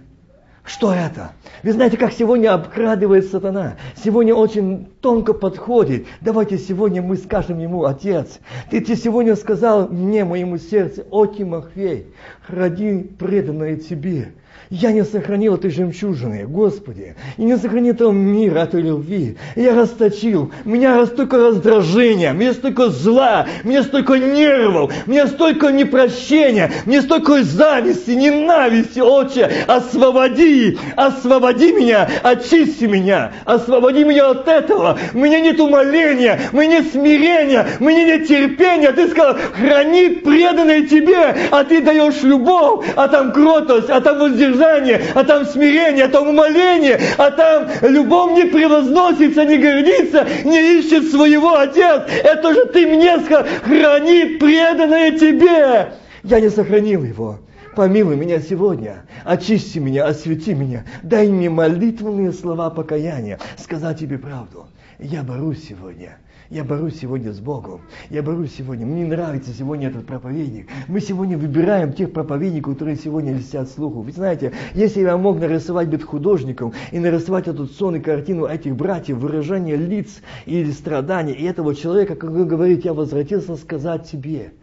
Что 0.66 0.92
это? 0.92 1.32
Вы 1.62 1.72
знаете, 1.72 1.96
как 1.96 2.12
сегодня 2.12 2.56
обкрадывает 2.56 3.30
сатана? 3.30 3.76
Сегодня 4.04 4.34
очень 4.34 4.88
тонко 5.00 5.34
подходит. 5.34 6.08
Давайте 6.22 6.58
сегодня 6.58 7.04
мы 7.04 7.18
скажем 7.18 7.60
ему, 7.60 7.86
Отец, 7.86 8.40
ты, 8.72 8.82
ты 8.82 8.96
сегодня 8.96 9.36
сказал 9.36 9.88
мне, 9.88 10.26
моему 10.26 10.58
сердцу, 10.58 11.06
о 11.12 11.28
Тимофей, 11.28 12.08
роди 12.50 12.98
преданное 13.18 13.78
тебе. 13.78 14.34
Я 14.70 14.91
не 14.91 15.05
сохранил 15.05 15.55
этой 15.55 15.72
жемчужины, 15.72 16.45
Господи, 16.45 17.15
и 17.38 17.43
не 17.43 17.57
сохранил 17.57 17.93
этого 17.93 18.11
мира, 18.11 18.59
этой 18.59 18.82
любви. 18.82 19.38
Я 19.55 19.74
расточил, 19.74 20.51
у 20.65 20.70
меня 20.70 21.05
столько 21.05 21.38
раздражения, 21.38 22.34
мне 22.34 22.51
столько 22.51 22.89
зла, 22.89 23.47
мне 23.63 23.82
столько 23.84 24.15
нервов, 24.15 24.91
мне 25.05 25.26
столько 25.28 25.72
непрощения, 25.72 26.70
мне 26.86 27.01
столько 27.01 27.43
зависти, 27.43 28.11
ненависти, 28.11 28.99
Отче, 28.99 29.49
освободи, 29.68 30.78
освободи 30.97 31.72
меня, 31.72 32.09
очисти 32.24 32.86
меня, 32.86 33.32
освободи 33.45 34.03
меня 34.03 34.32
от 34.32 34.49
этого. 34.49 34.99
У 35.13 35.20
меня 35.20 35.39
нет 35.39 35.61
умоления, 35.61 36.41
у 36.51 36.57
меня 36.57 36.80
нет 36.80 36.91
смирения, 36.91 37.65
у 37.80 37.86
меня 37.86 38.03
нет 38.03 38.28
терпения. 38.28 38.91
Ты 38.91 39.07
сказал, 39.07 39.38
храни 39.53 40.09
преданное 40.09 40.86
тебе, 40.86 41.38
а 41.51 41.63
ты 41.63 41.82
даешь 41.82 42.22
любовь, 42.24 42.86
а 42.97 43.07
там 43.07 43.32
кротость, 43.32 43.89
а 43.89 44.01
там 44.01 44.20
воздержание 44.20 44.57
воздержание, 44.58 45.01
а 45.14 45.24
там 45.24 45.45
смирение, 45.45 46.05
а 46.05 46.10
там 46.10 46.30
умоление, 46.30 46.99
а 47.18 47.32
там 47.32 47.68
любовь 47.82 48.34
не 48.34 48.45
превозносится, 48.45 49.45
не 49.45 49.58
гордится, 49.58 50.28
не 50.43 50.80
ищет 50.80 51.10
своего 51.12 51.58
Отец. 51.58 52.03
Это 52.24 52.53
же 52.53 52.66
ты 52.66 52.88
мне 52.88 53.18
храни 53.20 54.38
преданное 54.38 55.12
тебе. 55.18 55.93
Я 56.24 56.39
не 56.39 56.49
сохранил 56.49 57.03
его. 57.03 57.39
Помилуй 57.76 58.16
меня 58.16 58.39
сегодня, 58.39 59.05
очисти 59.24 59.78
меня, 59.78 60.05
освети 60.05 60.55
меня, 60.55 60.84
дай 61.03 61.28
мне 61.28 61.47
молитвенные 61.47 62.34
слова 62.34 62.72
покаяния, 62.72 63.38
сказать 63.55 63.99
тебе 63.99 64.18
правду. 64.18 64.66
Я 64.97 65.22
борюсь 65.22 65.68
сегодня 65.70 66.18
я 66.50 66.64
борюсь 66.64 67.00
сегодня 67.00 67.34
с 67.34 67.39
Богом. 67.39 67.82
Я 68.10 68.24
борюсь 68.24 68.56
сегодня. 68.58 68.86
Мне 68.86 69.06
нравится 69.06 69.52
сегодня 69.52 69.89
этот 69.89 70.06
проповедник. 70.06 70.68
Мы 70.88 71.02
сегодня 71.02 71.38
выбираем 71.38 71.93
тех 71.93 72.14
проповедников, 72.14 72.74
которые 72.74 72.95
сегодня 72.95 73.34
льстят 73.34 73.70
слуху. 73.70 74.02
Вы 74.02 74.12
знаете, 74.12 74.54
если 74.74 75.02
я 75.02 75.18
мог 75.18 75.39
нарисовать 75.39 75.89
быть 75.89 76.04
художником 76.04 76.74
и 76.91 77.00
нарисовать 77.00 77.48
эту 77.48 77.68
сон 77.68 77.95
и 77.95 78.00
картину 78.00 78.45
этих 78.45 78.76
братьев, 78.76 79.18
выражение 79.18 79.76
лиц 79.76 80.22
или 80.45 80.72
страданий, 80.72 81.34
и 81.34 81.43
этого 81.43 81.76
человека, 81.76 82.16
как 82.16 82.32
вы 82.32 82.45
говорите, 82.45 82.84
я 82.86 82.93
возвратился 82.93 83.56
сказать 83.56 84.10
тебе 84.10 84.54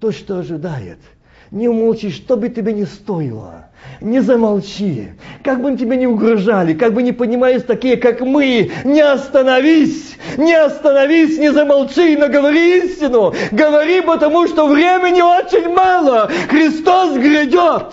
то, 0.00 0.12
что 0.12 0.38
ожидает– 0.38 0.98
не 1.52 1.68
умолчи, 1.68 2.10
что 2.10 2.36
бы 2.36 2.48
тебе 2.48 2.72
не 2.72 2.86
стоило. 2.86 3.68
Не 4.00 4.20
замолчи. 4.20 5.10
Как 5.44 5.60
бы 5.60 5.76
тебе 5.76 5.96
не 5.96 6.06
угрожали, 6.06 6.72
как 6.72 6.94
бы 6.94 7.02
не 7.02 7.12
понимались 7.12 7.62
такие, 7.62 7.96
как 7.96 8.20
мы, 8.20 8.70
не 8.84 9.00
остановись, 9.00 10.16
не 10.38 10.54
остановись, 10.54 11.38
не 11.38 11.52
замолчи, 11.52 12.16
но 12.16 12.28
говори 12.28 12.86
истину. 12.86 13.34
Говори, 13.50 14.00
потому 14.00 14.48
что 14.48 14.66
времени 14.66 15.20
очень 15.20 15.68
мало. 15.68 16.30
Христос 16.48 17.16
грядет, 17.18 17.92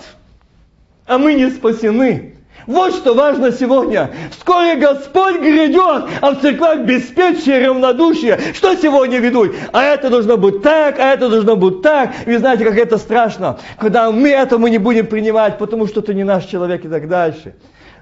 а 1.05 1.17
мы 1.17 1.33
не 1.33 1.49
спасены. 1.49 2.28
Вот 2.67 2.93
что 2.93 3.13
важно 3.13 3.51
сегодня. 3.51 4.11
Вскоре 4.31 4.75
Господь 4.75 5.39
грядет, 5.39 6.09
а 6.21 6.31
в 6.31 6.41
церквах 6.41 6.79
беспечие, 6.79 7.67
равнодушие. 7.67 8.39
Что 8.53 8.75
сегодня 8.75 9.19
ведут? 9.19 9.55
А 9.71 9.83
это 9.83 10.09
должно 10.09 10.37
быть 10.37 10.61
так, 10.61 10.99
а 10.99 11.13
это 11.13 11.29
должно 11.29 11.55
быть 11.55 11.81
так. 11.81 12.11
Вы 12.25 12.37
знаете, 12.37 12.65
как 12.65 12.77
это 12.77 12.97
страшно, 12.97 13.59
когда 13.77 14.11
мы 14.11 14.29
это 14.29 14.57
мы 14.57 14.69
не 14.69 14.77
будем 14.77 15.07
принимать, 15.07 15.57
потому 15.57 15.87
что 15.87 16.01
ты 16.01 16.13
не 16.13 16.23
наш 16.23 16.45
человек 16.45 16.85
и 16.85 16.87
так 16.87 17.07
дальше. 17.07 17.55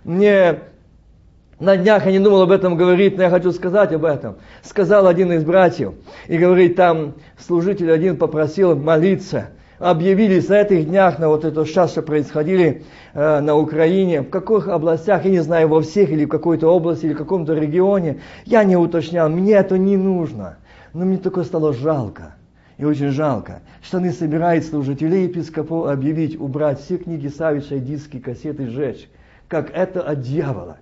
Мне 0.03 0.59
на 1.59 1.75
днях 1.75 2.05
я 2.05 2.11
не 2.11 2.19
думал 2.19 2.43
об 2.43 2.51
этом 2.51 2.77
говорить, 2.77 3.17
но 3.17 3.23
я 3.23 3.29
хочу 3.29 3.51
сказать 3.51 3.91
об 3.91 4.05
этом. 4.05 4.35
Сказал 4.61 5.07
один 5.07 5.31
из 5.31 5.43
братьев, 5.43 5.93
и 6.27 6.37
говорит, 6.37 6.75
там 6.75 7.15
служитель 7.39 7.91
один 7.91 8.17
попросил 8.17 8.75
молиться 8.75 9.49
объявились 9.79 10.47
на 10.49 10.61
этих 10.61 10.87
днях, 10.87 11.19
на 11.19 11.29
вот 11.29 11.45
это 11.45 11.65
сейчас, 11.65 11.91
что 11.91 12.01
происходили 12.01 12.83
э, 13.13 13.39
на 13.39 13.55
Украине, 13.55 14.21
в 14.21 14.29
каких 14.29 14.67
областях, 14.67 15.25
я 15.25 15.31
не 15.31 15.39
знаю, 15.39 15.67
во 15.67 15.81
всех 15.81 16.09
или 16.09 16.25
в 16.25 16.29
какой-то 16.29 16.67
области, 16.67 17.05
или 17.05 17.13
в 17.13 17.17
каком-то 17.17 17.53
регионе, 17.53 18.19
я 18.45 18.63
не 18.63 18.75
уточнял, 18.75 19.29
мне 19.29 19.53
это 19.53 19.77
не 19.77 19.97
нужно. 19.97 20.57
Но 20.93 21.05
мне 21.05 21.17
только 21.17 21.43
стало 21.43 21.73
жалко. 21.73 22.35
И 22.77 22.85
очень 22.85 23.09
жалко, 23.09 23.61
что 23.81 23.97
они 23.97 24.11
собирают 24.11 24.63
служителей 24.63 25.23
епископов 25.23 25.87
объявить, 25.87 26.39
убрать 26.39 26.79
все 26.79 26.97
книги 26.97 27.27
Савича, 27.27 27.79
диски, 27.79 28.19
кассеты, 28.19 28.67
сжечь. 28.67 29.09
Как 29.47 29.71
это 29.71 30.01
от 30.01 30.21
дьявола. 30.21 30.77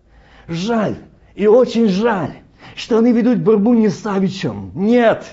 Жаль, 0.47 0.95
и 1.35 1.47
очень 1.47 1.87
жаль, 1.87 2.31
что 2.75 2.97
они 2.97 3.13
ведут 3.13 3.39
борьбу 3.39 3.73
не 3.73 3.89
с 3.89 3.99
Савичем. 3.99 4.71
Нет, 4.75 5.23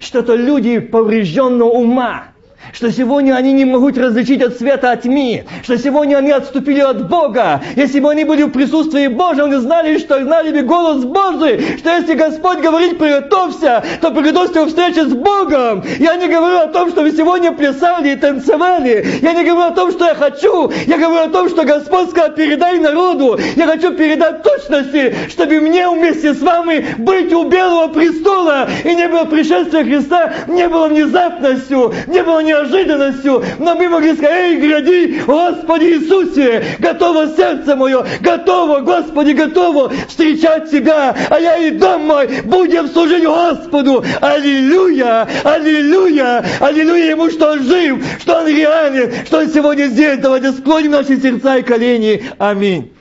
что 0.00 0.20
это 0.20 0.34
люди 0.34 0.80
поврежденного 0.80 1.68
ума, 1.68 2.33
что 2.72 2.90
сегодня 2.90 3.34
они 3.34 3.52
не 3.52 3.64
могут 3.64 3.98
различить 3.98 4.42
от 4.42 4.56
света 4.56 4.92
от 4.92 5.02
тьмы, 5.02 5.44
что 5.62 5.76
сегодня 5.78 6.16
они 6.16 6.30
отступили 6.30 6.80
от 6.80 7.08
Бога. 7.08 7.62
Если 7.76 8.00
бы 8.00 8.10
они 8.10 8.24
были 8.24 8.44
в 8.44 8.50
присутствии 8.50 9.06
Божьем, 9.06 9.44
они 9.44 9.56
знали, 9.56 9.98
что 9.98 10.22
знали 10.22 10.50
бы 10.50 10.62
голос 10.66 11.04
Божий, 11.04 11.78
что 11.78 11.90
если 11.90 12.14
Господь 12.14 12.58
говорит 12.60 12.98
«приготовься», 12.98 13.84
то 14.00 14.10
приготовься 14.10 14.64
к 14.64 14.68
встрече 14.68 15.04
с 15.04 15.12
Богом. 15.12 15.84
Я 15.98 16.16
не 16.16 16.28
говорю 16.28 16.58
о 16.58 16.66
том, 16.66 16.90
что 16.90 17.02
вы 17.02 17.12
сегодня 17.12 17.52
плясали 17.52 18.10
и 18.10 18.16
танцевали. 18.16 19.06
Я 19.20 19.32
не 19.32 19.44
говорю 19.44 19.68
о 19.68 19.74
том, 19.74 19.90
что 19.92 20.06
я 20.06 20.14
хочу. 20.14 20.70
Я 20.86 20.98
говорю 20.98 21.24
о 21.24 21.28
том, 21.28 21.48
что 21.48 21.64
Господь 21.64 22.10
сказал 22.10 22.32
«передай 22.32 22.78
народу». 22.78 23.38
Я 23.56 23.66
хочу 23.66 23.92
передать 23.94 24.42
точности, 24.42 25.14
чтобы 25.28 25.60
мне 25.60 25.88
вместе 25.88 26.34
с 26.34 26.40
вами 26.40 26.86
быть 26.98 27.32
у 27.32 27.44
Белого 27.44 27.88
престола. 27.92 28.68
И 28.84 28.94
не 28.94 29.08
было 29.08 29.24
пришествия 29.24 29.84
Христа, 29.84 30.32
не 30.48 30.68
было 30.68 30.88
внезапностью, 30.88 31.92
не 32.06 32.22
было 32.22 32.40
неожиданностью 32.40 32.53
неожиданностью, 32.54 33.44
но 33.58 33.74
мы 33.74 33.88
могли 33.88 34.14
сказать, 34.14 34.32
эй, 34.32 34.56
гляди, 34.56 35.20
Господи 35.26 35.84
Иисусе, 35.84 36.64
готово 36.78 37.28
сердце 37.36 37.76
мое, 37.76 38.04
готово, 38.20 38.80
Господи, 38.80 39.32
готово 39.32 39.92
встречать 40.08 40.70
Тебя, 40.70 41.14
а 41.30 41.40
я 41.40 41.56
и 41.56 41.70
дом 41.72 42.06
мой 42.06 42.28
будем 42.44 42.88
служить 42.88 43.24
Господу. 43.24 44.04
Аллилуйя, 44.20 45.28
аллилуйя, 45.42 46.44
аллилуйя 46.60 47.10
Ему, 47.10 47.30
что 47.30 47.52
Он 47.52 47.62
жив, 47.62 48.04
что 48.20 48.40
Он 48.40 48.48
реален, 48.48 49.12
что 49.26 49.38
Он 49.38 49.48
сегодня 49.48 49.86
здесь. 49.86 50.18
Давайте 50.18 50.52
склоним 50.52 50.92
наши 50.92 51.20
сердца 51.20 51.56
и 51.56 51.62
колени. 51.62 52.22
Аминь. 52.38 52.93